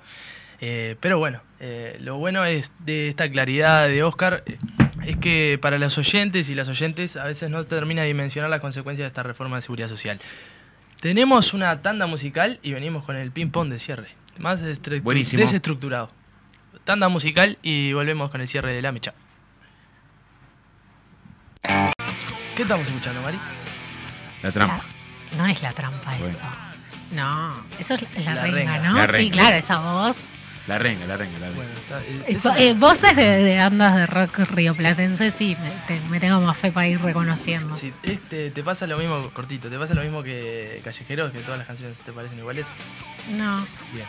Eh, 0.59 0.95
pero 0.99 1.19
bueno, 1.19 1.41
eh, 1.59 1.97
lo 2.01 2.17
bueno 2.17 2.45
es 2.45 2.71
de 2.79 3.09
esta 3.09 3.29
claridad 3.29 3.87
de 3.87 4.03
Oscar 4.03 4.43
eh, 4.45 4.57
es 5.05 5.17
que 5.17 5.59
para 5.61 5.77
los 5.77 5.97
oyentes 5.97 6.49
y 6.49 6.55
las 6.55 6.67
oyentes 6.67 7.15
a 7.15 7.25
veces 7.25 7.49
no 7.49 7.63
termina 7.63 8.01
de 8.01 8.07
dimensionar 8.07 8.49
las 8.49 8.59
consecuencias 8.59 9.05
de 9.05 9.07
esta 9.07 9.23
reforma 9.23 9.57
de 9.57 9.61
seguridad 9.61 9.87
social. 9.87 10.19
Tenemos 10.99 11.53
una 11.53 11.81
tanda 11.81 12.07
musical 12.07 12.59
y 12.63 12.73
venimos 12.73 13.03
con 13.05 13.15
el 13.15 13.31
ping-pong 13.31 13.69
de 13.69 13.79
cierre, 13.79 14.09
más 14.39 14.61
desestructurado. 14.61 16.09
Tanda 16.83 17.07
musical 17.09 17.57
y 17.61 17.93
volvemos 17.93 18.31
con 18.31 18.41
el 18.41 18.47
cierre 18.47 18.73
de 18.73 18.81
la 18.81 18.91
mecha. 18.91 19.13
¿Qué 22.55 22.63
estamos 22.63 22.87
escuchando, 22.87 23.21
Mari? 23.21 23.37
La 24.41 24.51
trampa. 24.51 24.81
no 25.37 25.45
es 25.45 25.61
la 25.61 25.73
trampa 25.73 26.17
eso. 26.17 26.45
No, 27.11 27.63
eso 27.79 27.93
es 27.93 28.25
la, 28.25 28.45
renga, 28.45 28.79
¿no? 28.79 29.13
sí, 29.13 29.29
claro, 29.29 29.55
esa 29.55 29.79
voz. 29.79 30.17
La 30.67 30.77
renga, 30.77 31.05
la 31.05 31.15
renga, 31.15 31.39
la 31.39 31.47
renga. 31.47 32.57
Eh, 32.59 32.73
voces 32.73 33.15
de, 33.15 33.57
andas 33.57 33.95
de 33.95 34.05
rock 34.05 34.39
rioplatense, 34.39 35.31
sí, 35.31 35.55
me, 36.09 36.19
tengo 36.19 36.41
más 36.41 36.57
fe 36.57 36.73
para 36.73 36.87
ir 36.87 36.99
reconociendo. 36.99 37.77
Sí, 37.77 37.93
este, 38.03 38.51
¿Te 38.51 38.63
pasa 38.63 38.85
lo 38.85 38.97
mismo, 38.97 39.29
cortito, 39.31 39.69
te 39.69 39.77
pasa 39.77 39.93
lo 39.93 40.01
mismo 40.01 40.23
que 40.23 40.81
Callejeros, 40.83 41.31
que 41.31 41.39
todas 41.39 41.59
las 41.59 41.67
canciones 41.67 41.97
te 41.97 42.11
parecen 42.11 42.37
iguales? 42.39 42.65
No. 43.31 43.65
Bien. 43.93 44.05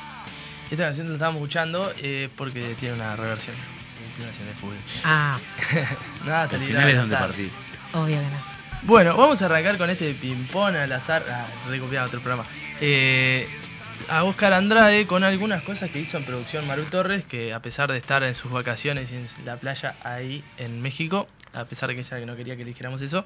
Esta 0.68 0.84
canción 0.84 1.06
la 1.06 1.14
estábamos 1.14 1.40
escuchando 1.40 1.92
eh, 1.96 2.28
porque 2.36 2.74
tiene 2.80 2.96
una 2.96 3.14
reversión, 3.14 3.54
una 3.96 4.08
inclinación 4.08 4.48
de 4.48 4.54
fútbol. 4.54 4.76
Ah. 5.04 5.38
Nada, 6.26 6.48
te 6.48 6.56
Al 6.56 6.62
final 6.62 6.88
es 6.88 6.96
donde 6.96 7.16
partí. 7.16 7.50
Obvio 7.92 8.16
que 8.18 8.26
no. 8.26 8.58
Bueno, 8.82 9.16
vamos 9.16 9.40
a 9.42 9.46
arrancar 9.46 9.78
con 9.78 9.90
este 9.90 10.12
ping-pong 10.14 10.76
al 10.76 10.92
azar. 10.92 11.24
Ah, 11.30 11.46
recopiado 11.68 12.06
otro 12.06 12.20
programa. 12.20 12.44
Eh, 12.80 13.48
a 14.08 14.24
Oscar 14.24 14.52
Andrade 14.52 15.06
con 15.06 15.24
algunas 15.24 15.62
cosas 15.62 15.90
que 15.90 16.00
hizo 16.00 16.16
en 16.16 16.24
producción 16.24 16.66
Maru 16.66 16.84
Torres, 16.84 17.24
que 17.24 17.52
a 17.52 17.60
pesar 17.60 17.90
de 17.90 17.98
estar 17.98 18.22
en 18.22 18.34
sus 18.34 18.50
vacaciones 18.50 19.12
en 19.12 19.26
la 19.44 19.56
playa 19.56 19.96
ahí 20.02 20.42
en 20.56 20.80
México, 20.80 21.28
a 21.52 21.64
pesar 21.64 21.88
de 21.88 21.94
que 21.94 22.00
ella 22.00 22.26
no 22.26 22.36
quería 22.36 22.56
que 22.56 22.64
dijéramos 22.64 23.02
eso, 23.02 23.24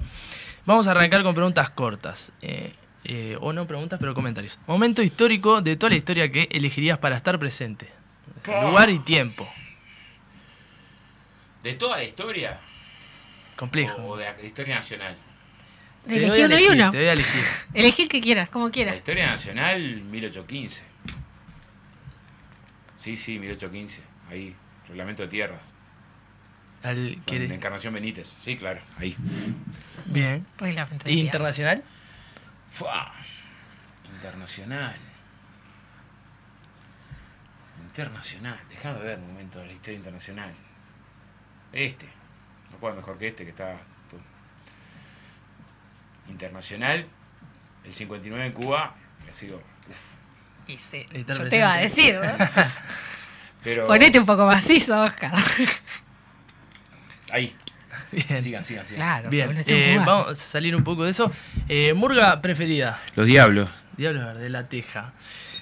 vamos 0.66 0.86
a 0.86 0.92
arrancar 0.92 1.22
con 1.22 1.34
preguntas 1.34 1.70
cortas. 1.70 2.32
Eh, 2.42 2.72
eh, 3.04 3.36
o 3.40 3.52
no 3.52 3.66
preguntas, 3.66 3.98
pero 4.00 4.14
comentarios. 4.14 4.58
Momento 4.66 5.02
histórico 5.02 5.60
de 5.60 5.76
toda 5.76 5.90
la 5.90 5.96
historia 5.96 6.30
que 6.30 6.48
elegirías 6.52 6.98
para 6.98 7.16
estar 7.16 7.38
presente. 7.38 7.88
Lugar 8.46 8.90
y 8.90 9.00
tiempo. 9.00 9.48
¿De 11.62 11.74
toda 11.74 11.96
la 11.96 12.04
historia? 12.04 12.60
Complejo. 13.56 14.02
¿O 14.06 14.16
de 14.16 14.24
la 14.24 14.42
historia 14.42 14.76
nacional? 14.76 15.16
Elegí 16.06 16.24
uno 16.26 16.36
y 16.36 16.40
elegir, 16.42 16.70
uno. 16.72 16.90
Te 16.90 16.98
voy 16.98 17.06
a 17.08 17.12
elegir. 17.12 17.42
Elegí 17.74 18.02
el 18.02 18.08
que 18.08 18.20
quieras, 18.20 18.48
como 18.50 18.66
La 18.66 18.72
quieras. 18.72 18.96
historia 18.96 19.26
nacional, 19.26 19.80
1815. 20.02 20.82
Sí, 22.98 23.16
sí, 23.16 23.38
1815. 23.38 24.02
Ahí, 24.30 24.54
reglamento 24.88 25.22
de 25.22 25.28
tierras. 25.28 25.72
Al, 26.82 27.14
Con 27.14 27.24
¿quiere- 27.24 27.48
la 27.48 27.54
Encarnación 27.54 27.94
Benítez. 27.94 28.34
Sí, 28.40 28.56
claro, 28.56 28.80
ahí. 28.98 29.16
Bien. 30.06 30.44
Reglamento 30.58 31.04
de 31.04 31.10
¿Y 31.12 31.14
tierra. 31.14 31.26
internacional? 31.26 31.84
Fua. 32.72 33.12
Internacional. 34.14 34.96
Internacional. 37.86 38.58
Déjame 38.68 38.98
ver 39.00 39.18
un 39.18 39.28
momento 39.28 39.58
de 39.58 39.66
la 39.66 39.72
historia 39.72 39.96
internacional. 39.98 40.52
Este. 41.72 42.06
No 42.70 42.78
puede 42.78 42.94
mejor 42.96 43.18
que 43.18 43.28
este 43.28 43.44
que 43.44 43.50
está. 43.50 43.76
Internacional. 46.28 47.06
El 47.84 47.92
59 47.92 48.46
en 48.46 48.52
Cuba. 48.52 48.94
Ha 49.28 49.32
sido. 49.32 49.56
uf. 49.56 50.68
Y 50.68 50.78
sí, 50.78 51.06
yo 51.12 51.48
te 51.48 51.56
iba 51.56 51.74
a 51.74 51.78
presente. 51.78 52.02
decir, 52.02 52.14
¿no? 52.14 52.32
Pero. 53.64 53.86
Ponete 53.86 54.18
un 54.18 54.26
poco 54.26 54.46
macizo, 54.46 55.00
Oscar. 55.02 55.32
Ahí. 57.30 57.54
Bien. 58.10 58.42
Sigan, 58.42 58.62
sigan, 58.62 58.84
sigan. 58.84 58.96
Claro, 58.96 59.30
Bien, 59.30 59.62
eh, 59.66 59.98
vamos 60.04 60.28
a 60.28 60.34
salir 60.34 60.76
un 60.76 60.84
poco 60.84 61.04
de 61.04 61.10
eso. 61.12 61.32
Eh, 61.68 61.94
Murga 61.94 62.42
preferida, 62.42 63.00
Los 63.16 63.26
diablos. 63.26 63.70
Diablo 63.96 64.20
Verde, 64.26 64.50
La 64.50 64.64
Teja. 64.64 65.12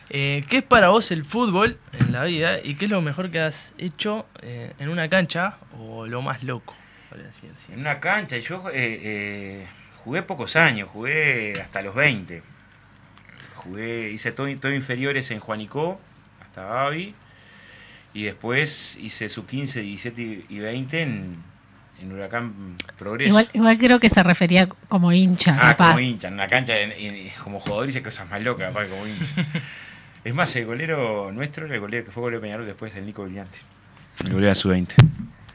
Eh, 0.08 0.44
¿Qué 0.48 0.58
es 0.58 0.62
para 0.64 0.88
vos 0.88 1.12
el 1.12 1.24
fútbol 1.24 1.78
en 1.92 2.10
la 2.10 2.24
vida 2.24 2.58
y 2.62 2.74
qué 2.74 2.86
es 2.86 2.90
lo 2.90 3.00
mejor 3.02 3.30
que 3.30 3.38
has 3.40 3.72
hecho 3.78 4.26
eh, 4.42 4.72
en 4.80 4.88
una 4.88 5.08
cancha 5.08 5.58
o 5.78 6.06
lo 6.06 6.22
más 6.22 6.42
loco? 6.42 6.74
por 7.08 7.20
así 7.20 7.46
decir? 7.46 7.74
En 7.74 7.80
una 7.80 8.00
cancha, 8.00 8.36
y 8.36 8.40
yo 8.40 8.68
eh, 8.70 8.72
eh, 9.02 9.66
jugué 10.04 10.22
pocos 10.22 10.56
años, 10.56 10.88
jugué 10.92 11.60
hasta 11.60 11.82
los 11.82 11.94
20. 11.94 12.42
Jugué, 13.56 14.10
hice 14.10 14.32
todo, 14.32 14.46
todo 14.58 14.72
inferiores 14.72 15.30
en 15.30 15.38
Juanicó, 15.40 16.00
hasta 16.42 16.64
Babi, 16.64 17.14
y 18.14 18.22
después 18.24 18.96
hice 19.00 19.28
su 19.28 19.46
15, 19.46 19.80
17 19.82 20.22
y- 20.22 20.46
y 20.48 20.58
20 20.60 21.02
en, 21.02 21.36
en 22.00 22.12
Huracán 22.12 22.76
Progreso. 22.98 23.28
Igual, 23.28 23.50
igual 23.52 23.78
creo 23.78 24.00
que 24.00 24.08
se 24.08 24.22
refería 24.22 24.66
como 24.88 25.12
hincha, 25.12 25.56
ah, 25.60 25.70
capaz. 25.72 25.88
como 25.88 26.00
hincha, 26.00 26.28
en 26.28 26.34
una 26.34 26.48
cancha, 26.48 26.78
en- 26.78 26.92
en- 26.92 27.30
como 27.44 27.60
jugador 27.60 27.88
hice 27.88 28.02
cosas 28.02 28.28
más 28.30 28.42
locas, 28.42 28.68
capaz 28.72 28.88
como 28.88 29.06
hincha. 29.06 29.26
es 30.24 30.34
más, 30.34 30.54
el 30.56 30.64
golero 30.66 31.30
nuestro 31.32 31.66
era 31.66 31.74
el 31.74 31.80
golero 31.80 32.04
que 32.06 32.10
fue 32.10 32.22
golero 32.22 32.40
Peñarol 32.40 32.66
después 32.66 32.94
del 32.94 33.04
Nico 33.06 33.24
Brillante. 33.24 33.58
El 34.24 34.32
golero 34.32 34.48
de 34.48 34.54
su 34.54 34.68
20. 34.70 34.94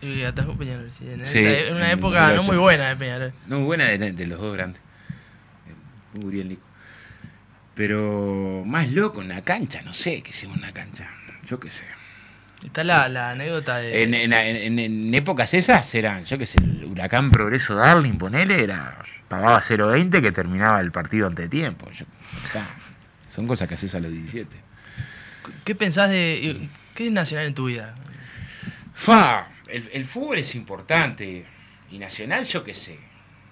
Y 0.06 0.24
atajó 0.24 0.56
Peñarol, 0.58 0.92
sí, 0.92 1.06
en, 1.10 1.26
Sí, 1.26 1.40
esa- 1.40 1.70
en 1.70 1.76
una 1.76 1.92
en 1.92 1.98
época 1.98 2.20
no 2.22 2.36
2008. 2.38 2.52
muy 2.52 2.58
buena 2.58 2.90
de 2.90 2.96
Peñarol. 2.96 3.34
No, 3.48 3.58
muy 3.58 3.66
buena 3.66 3.86
de, 3.86 4.12
de 4.12 4.28
los 4.28 4.40
dos 4.40 4.54
grandes. 4.54 4.82
Eh, 5.68 6.26
bien, 6.26 6.50
Nico. 6.50 6.62
Pero 7.76 8.64
más 8.66 8.90
loco 8.90 9.22
en 9.22 9.30
la 9.30 9.42
cancha, 9.42 9.82
no 9.84 9.94
sé 9.94 10.22
qué 10.22 10.30
hicimos 10.30 10.56
en 10.58 10.62
la 10.64 10.72
cancha. 10.72 11.10
Yo 11.48 11.60
qué 11.60 11.70
sé. 11.70 11.86
Está 12.64 12.84
la, 12.84 13.10
la 13.10 13.32
anécdota 13.32 13.78
de... 13.78 14.04
En, 14.04 14.14
en- 14.14 14.32
en- 14.34 14.80
en 14.80 15.14
épocas 15.14 15.54
esas 15.54 15.94
eran, 15.94 16.24
yo 16.26 16.38
qué 16.38 16.46
sé, 16.46 16.58
el 16.64 16.86
huracán 16.86 17.32
Progreso 17.32 17.76
Darling, 17.76 18.14
ponele, 18.18 18.64
era 18.64 18.98
pagaba 19.28 19.60
0.20 19.60 20.22
que 20.22 20.32
terminaba 20.32 20.80
el 20.80 20.92
partido 20.92 21.28
ante 21.28 21.50
tiempo. 21.50 21.90
Yo- 21.92 22.06
está. 22.46 22.66
Son 23.30 23.46
cosas 23.46 23.68
que 23.68 23.74
haces 23.74 23.94
a 23.94 24.00
los 24.00 24.12
17. 24.12 24.48
¿Qué 25.66 25.76
pensás 25.76 26.10
de... 26.10 26.70
¿Qué 26.96 27.08
es 27.08 27.12
nacional 27.12 27.48
en 27.48 27.54
tu 27.54 27.66
vida? 27.66 27.94
Fa, 28.94 29.48
el, 29.68 29.90
el 29.94 30.06
fútbol 30.06 30.38
es 30.40 30.56
importante. 30.56 31.46
Y 31.92 32.00
nacional, 32.00 32.46
yo 32.46 32.64
qué 32.64 32.74
sé. 32.74 32.98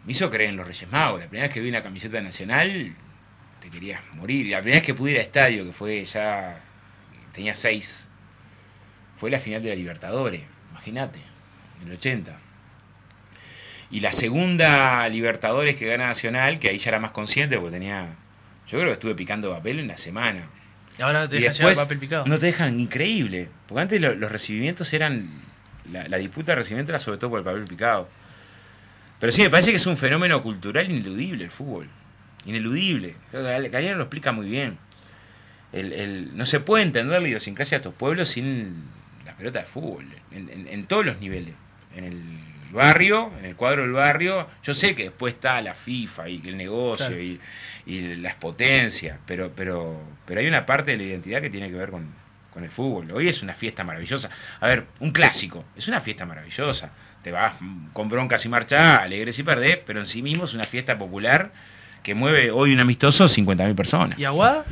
Me 0.06 0.12
hizo 0.12 0.30
creer 0.30 0.50
en 0.50 0.58
los 0.58 0.66
Reyes 0.68 0.90
Magos. 0.92 1.20
La 1.22 1.28
primera 1.28 1.48
vez 1.48 1.54
que 1.54 1.62
vi 1.62 1.70
una 1.70 1.84
camiseta 1.84 2.20
nacional, 2.22 2.96
te 3.62 3.70
querías 3.70 4.02
morir. 4.16 4.48
La 4.48 4.58
primera 4.60 4.80
vez 4.80 4.86
que 4.86 4.94
pude 4.94 5.12
ir 5.12 5.18
a 5.18 5.22
estadio, 5.22 5.66
que 5.66 5.72
fue 5.72 6.04
ya. 6.06 6.60
tenía 7.34 7.56
seis. 7.56 8.10
Fue 9.18 9.30
la 9.32 9.40
final 9.40 9.62
de 9.64 9.70
la 9.70 9.76
Libertadores. 9.76 10.42
Imagínate, 10.72 11.20
en 11.82 11.88
el 11.90 11.94
80. 11.98 12.38
Y 13.92 14.00
la 14.00 14.12
segunda 14.12 15.08
Libertadores 15.10 15.76
que 15.76 15.86
gana 15.88 16.08
Nacional, 16.08 16.58
que 16.60 16.70
ahí 16.70 16.80
ya 16.80 16.90
era 16.90 17.00
más 17.00 17.12
consciente 17.12 17.58
porque 17.58 17.74
tenía. 17.74 18.08
Yo 18.68 18.78
creo 18.80 18.86
que 18.90 18.94
estuve 18.94 19.16
picando 19.16 19.52
papel 19.54 19.80
en 19.80 19.88
la 19.88 19.98
semana. 19.98 20.48
Y 20.98 21.02
ahora 21.02 21.22
no 21.22 21.30
te 21.30 21.36
dejan 21.40 21.54
llevar 21.54 21.76
papel 21.76 22.00
picado. 22.00 22.26
no 22.26 22.40
te 22.40 22.48
dejan 22.48 22.80
increíble. 22.80 23.50
Porque 23.68 23.82
antes 23.82 24.02
lo- 24.02 24.16
los 24.16 24.32
recibimientos 24.32 24.92
eran. 24.94 25.30
La, 25.92 26.08
la 26.08 26.18
disputa 26.18 26.54
de 26.54 26.58
recibimiento 26.58 26.92
era 26.92 27.00
sobre 27.00 27.18
todo 27.18 27.30
por 27.32 27.40
el 27.40 27.46
papel 27.46 27.66
picado. 27.66 28.08
Pero 29.20 29.32
sí, 29.32 29.42
me 29.42 29.50
parece 29.50 29.70
que 29.72 29.78
es 29.78 29.86
un 29.86 29.98
fenómeno 29.98 30.42
cultural 30.42 30.90
ineludible 30.90 31.44
el 31.46 31.52
fútbol. 31.52 31.88
Ineludible. 32.46 33.16
Galeano 33.32 33.98
lo 33.98 34.04
explica 34.04 34.32
muy 34.32 34.48
bien. 34.50 34.78
El- 35.72 35.94
el- 35.94 36.38
no 36.38 36.46
se 36.46 36.60
puede 36.60 36.84
entender 36.84 37.22
la 37.22 37.28
idiosincrasia 37.28 37.78
de 37.78 37.82
estos 37.82 37.94
pueblos 37.96 38.30
sin 38.30 38.84
la 39.26 39.36
pelota 39.36 39.60
de 39.60 39.66
fútbol. 39.66 40.06
En, 40.32 40.50
en- 40.50 40.68
en 40.68 40.86
todos 40.86 41.06
los 41.06 41.20
niveles. 41.20 41.54
En 41.96 42.04
el 42.06 42.22
barrio, 42.72 43.32
en 43.40 43.46
el 43.46 43.56
cuadro 43.56 43.84
del 43.84 43.92
barrio. 43.92 44.48
Yo 44.64 44.74
sé 44.74 44.94
que 44.96 45.04
después 45.04 45.36
está 45.36 45.62
la 45.62 45.74
FIFA 45.74 46.30
y 46.30 46.42
el 46.48 46.58
negocio 46.58 47.08
Claro. 47.08 47.22
y, 47.22 47.40
y 47.86 48.16
las 48.18 48.36
potencias. 48.36 49.18
Pero, 49.26 49.52
pero, 49.56 50.02
pero 50.26 50.40
hay 50.42 50.48
una 50.48 50.66
parte 50.66 50.92
de 50.92 50.98
la 50.98 51.04
identidad 51.04 51.42
que 51.42 51.50
tiene 51.50 51.70
que 51.70 51.76
ver 51.78 51.92
con, 51.92 52.08
con 52.54 52.64
el 52.64 52.70
fútbol. 52.70 53.12
Hoy 53.12 53.28
es 53.28 53.42
una 53.42 53.54
fiesta 53.54 53.84
maravillosa. 53.84 54.30
A 54.62 54.68
ver, 54.68 54.86
un 55.00 55.12
clásico. 55.12 55.66
Es 55.76 55.88
una 55.88 56.00
fiesta 56.02 56.26
maravillosa. 56.26 56.92
Te 57.24 57.32
vas 57.32 57.54
con 57.94 58.10
broncas 58.10 58.46
y 58.46 58.50
marchás, 58.50 59.00
alegres 59.00 59.40
y 59.40 59.44
perdés, 59.44 59.80
pero 59.86 60.00
en 60.00 60.08
sí 60.08 60.22
mismo 60.22 60.46
es 60.46 60.54
una 60.54 60.66
fiesta 60.66 60.98
popular 60.98 61.52
que 62.04 62.14
mueve 62.14 62.52
hoy 62.52 62.74
un 62.74 62.80
amistoso 62.82 63.26
50.000 63.26 63.76
personas. 63.76 64.20
¿Y 64.20 64.26
Aguada? 64.26 64.66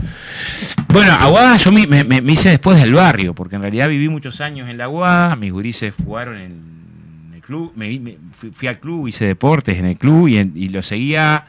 Bueno, 0.90 1.14
Aguada 1.14 1.56
yo 1.58 1.72
me, 1.72 1.88
me- 1.88 2.22
me 2.22 2.34
hice 2.34 2.50
después 2.50 2.78
del 2.80 2.94
barrio, 2.94 3.34
porque 3.34 3.56
en 3.56 3.62
realidad 3.62 3.88
viví 3.88 4.10
muchos 4.10 4.42
años 4.42 4.70
en 4.70 4.78
la 4.78 4.84
Aguada, 4.84 5.36
mis 5.38 5.52
gurises 5.52 5.94
jugaron 6.06 6.38
en 6.38 7.32
el 7.34 7.42
club, 7.42 7.72
me, 7.76 7.98
me- 8.00 8.18
fui, 8.38 8.52
fui 8.52 8.68
al 8.68 8.80
club, 8.80 9.08
hice 9.08 9.26
deportes 9.26 9.78
en 9.80 9.86
el 9.86 9.98
club 9.98 10.28
y, 10.28 10.38
en- 10.38 10.52
y 10.56 10.68
lo 10.70 10.84
seguía 10.84 11.46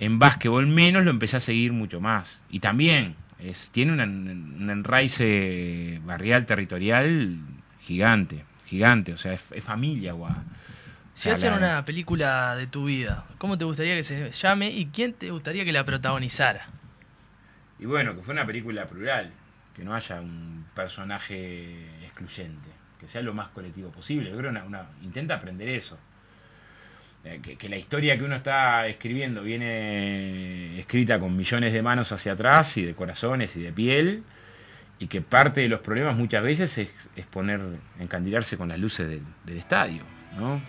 en 0.00 0.18
básquetbol 0.18 0.66
menos, 0.66 1.04
lo 1.04 1.10
empecé 1.12 1.36
a 1.36 1.40
seguir 1.40 1.72
mucho 1.72 2.00
más. 2.00 2.40
Y 2.50 2.58
también 2.58 3.14
es, 3.38 3.70
tiene 3.70 3.92
un, 3.92 4.00
en- 4.00 4.56
un 4.62 4.70
enraice 4.70 6.00
barrial 6.04 6.46
territorial 6.46 7.36
gigante, 7.82 8.44
gigante, 8.66 9.12
o 9.12 9.18
sea, 9.18 9.34
es, 9.34 9.42
es 9.50 9.62
familia 9.64 10.10
Aguada. 10.12 10.42
O 10.44 11.18
Si 11.18 11.30
hacen 11.30 11.52
la- 11.52 11.56
una 11.58 11.84
película 11.84 12.54
de 12.56 12.66
tu 12.66 12.84
vida, 12.86 13.24
¿cómo 13.38 13.56
te 13.56 13.64
gustaría 13.64 13.94
que 13.96 14.02
se 14.02 14.30
llame 14.32 14.70
y 14.70 14.86
quién 14.86 15.12
te 15.14 15.30
gustaría 15.30 15.64
que 15.64 15.72
la 15.72 15.84
protagonizara? 15.84 16.66
Y 17.78 17.84
bueno, 17.86 18.14
que 18.16 18.22
fue 18.22 18.32
una 18.34 18.46
película 18.46 18.86
plural, 18.86 19.32
que 19.74 19.84
no 19.84 19.94
haya 19.94 20.20
un 20.20 20.64
personaje 20.74 22.04
excluyente, 22.04 22.68
que 22.98 23.06
sea 23.08 23.20
lo 23.22 23.34
más 23.34 23.48
colectivo 23.48 23.90
posible. 23.90 24.30
Yo 24.30 24.36
creo 24.38 24.50
que 24.50 24.58
una, 24.58 24.64
una- 24.64 24.88
intenta 25.02 25.34
aprender 25.34 25.68
eso. 25.68 25.98
Eh, 27.26 27.56
Que, 27.58 27.68
la 27.68 27.76
historia 27.76 28.16
que 28.16 28.24
uno 28.24 28.36
está 28.36 28.86
escribiendo 28.86 29.42
viene 29.42 30.78
escrita 30.78 31.18
con 31.18 31.36
millones 31.36 31.72
de 31.72 31.82
manos 31.82 32.12
hacia 32.12 32.32
atrás 32.32 32.76
y 32.76 32.84
de 32.84 32.94
corazones 32.94 33.56
y 33.56 33.62
de 33.62 33.72
piel, 33.72 34.22
y 34.98 35.08
que 35.08 35.20
parte 35.20 35.60
de 35.60 35.68
los 35.68 35.80
problemas 35.80 36.16
muchas 36.16 36.42
veces 36.42 36.78
es, 36.78 36.88
es 37.16 37.26
poner, 37.26 37.60
encandilarse 37.98 38.56
con 38.56 38.68
las 38.68 38.78
luces 38.78 39.08
del, 39.08 39.58
estadio. 39.58 40.02
¿no? 40.38 40.60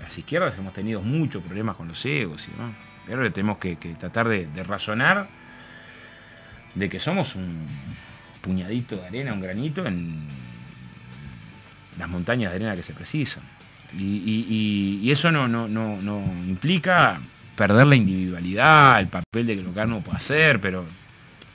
Las 0.00 0.18
izquierdas 0.18 0.58
hemos 0.58 0.72
tenido 0.72 1.00
muchos 1.00 1.42
problemas 1.42 1.76
con 1.76 1.88
los 1.88 2.04
egos, 2.04 2.46
y, 2.48 2.60
¿no? 2.60 2.74
Que 3.06 3.30
tenemos 3.30 3.58
que, 3.58 3.76
tratar 3.76 4.28
de 4.28 4.62
razonar 4.64 5.28
de 6.74 6.88
que 6.88 6.98
somos 6.98 7.36
un 7.36 7.66
puñadito 8.40 8.96
de 8.96 9.06
arena, 9.06 9.32
un 9.32 9.40
granito 9.40 9.86
en 9.86 10.26
las 11.98 12.08
montañas 12.08 12.50
de 12.50 12.56
arena 12.56 12.74
que 12.74 12.82
se 12.82 12.92
precisan. 12.92 13.44
Y, 13.98 14.98
y- 15.02 15.10
eso 15.10 15.30
no, 15.30 15.46
no, 15.48 15.68
no, 15.68 16.00
no 16.00 16.20
implica 16.48 17.20
perder 17.56 17.86
la 17.86 17.96
individualidad, 17.96 18.98
el 19.00 19.08
papel 19.08 19.46
de 19.46 19.56
lo 19.56 19.74
que 19.74 19.80
uno 19.80 20.00
puede 20.00 20.16
hacer, 20.16 20.60
pero, 20.60 20.86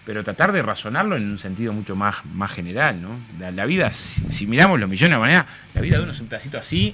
pero 0.06 0.24
tratar 0.24 0.52
de 0.52 0.62
razonarlo 0.62 1.18
en 1.18 1.30
un 1.32 1.40
sentido 1.40 1.74
mucho 1.74 1.96
más, 1.96 2.24
más 2.26 2.52
general. 2.52 3.02
¿no? 3.02 3.20
La, 3.40 3.50
la 3.52 3.66
vida, 3.66 3.92
si, 3.94 4.22
si 4.32 4.46
miramos 4.46 4.80
los 4.80 4.88
millones 4.90 5.16
de 5.16 5.20
maneras, 5.20 5.46
la 5.74 5.82
vida 5.82 5.98
de 5.98 6.04
uno 6.04 6.12
es 6.12 6.20
un 6.20 6.28
pedacito 6.28 6.58
así, 6.60 6.94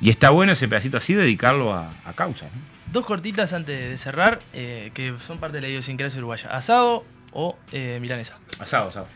y 0.00 0.10
está 0.10 0.30
bueno 0.30 0.52
ese 0.52 0.68
pedacito 0.68 0.98
así 0.98 1.14
dedicarlo 1.14 1.72
a, 1.74 1.90
a 2.04 2.12
causas. 2.12 2.50
¿no? 2.54 2.60
Dos 2.92 3.06
cortitas 3.06 3.52
antes 3.54 3.90
de 3.90 3.96
cerrar, 3.98 4.40
eh, 4.52 4.90
que 4.94 5.14
son 5.26 5.38
parte 5.38 5.56
de 5.56 5.62
la 5.62 5.68
idiosincrasia 5.68 6.18
uruguaya. 6.18 6.50
¿Asado 6.50 7.04
o 7.32 7.58
eh, 7.72 7.98
milanesa? 8.00 8.36
Asado, 8.60 8.88
asado. 8.90 9.08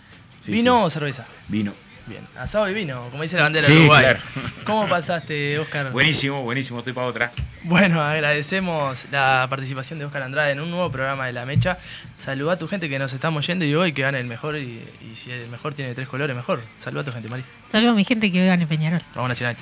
Sí, 0.45 0.51
¿Vino 0.53 0.81
sí. 0.81 0.87
o 0.87 0.91
cerveza? 0.91 1.27
Vino. 1.49 1.73
Bien, 2.07 2.27
asado 2.37 2.69
y 2.69 2.75
vino, 2.75 3.09
como 3.11 3.23
dice 3.23 3.37
la 3.37 3.45
bandera 3.45 3.65
Sí, 3.65 3.73
de 3.73 3.79
Uruguay. 3.81 4.01
claro. 4.03 4.21
¿Cómo 4.65 4.89
pasaste, 4.89 5.59
Oscar? 5.61 5.93
Buenísimo, 5.93 6.43
buenísimo, 6.43 6.79
estoy 6.81 6.93
para 6.93 7.07
otra. 7.07 7.31
Bueno, 7.63 8.03
agradecemos 8.03 9.07
la 9.13 9.47
participación 9.49 10.01
de 10.01 10.05
Oscar 10.07 10.23
Andrade 10.23 10.51
en 10.53 10.61
un 10.61 10.71
nuevo 10.71 10.91
programa 10.91 11.27
de 11.27 11.33
La 11.33 11.47
Mecha. 11.47 11.79
Saluda 12.19 12.55
a 12.55 12.59
tu 12.59 12.67
gente 12.67 12.89
que 12.89 12.99
nos 12.99 13.13
estamos 13.13 13.47
yendo 13.47 13.65
y 13.65 13.75
hoy 13.77 13.93
que 13.93 14.03
gane 14.03 14.19
el 14.19 14.27
mejor 14.27 14.57
y, 14.59 14.83
y 15.13 15.17
si 15.17 15.31
el 15.31 15.49
mejor 15.49 15.75
tiene 15.75 15.95
tres 15.95 16.09
colores, 16.09 16.35
mejor. 16.35 16.61
Saluda 16.79 17.03
a 17.03 17.05
tu 17.05 17.13
gente, 17.13 17.29
Mari. 17.29 17.45
Saludos 17.71 17.93
a 17.93 17.97
mi 17.97 18.05
gente 18.05 18.33
que 18.33 18.41
hoy 18.43 18.49
gane 18.49 18.67
Peñarol. 18.67 19.03
Vamos 19.15 19.29
Nacional. 19.29 19.57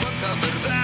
Cuánta 0.00 0.40
verdad 0.46 0.81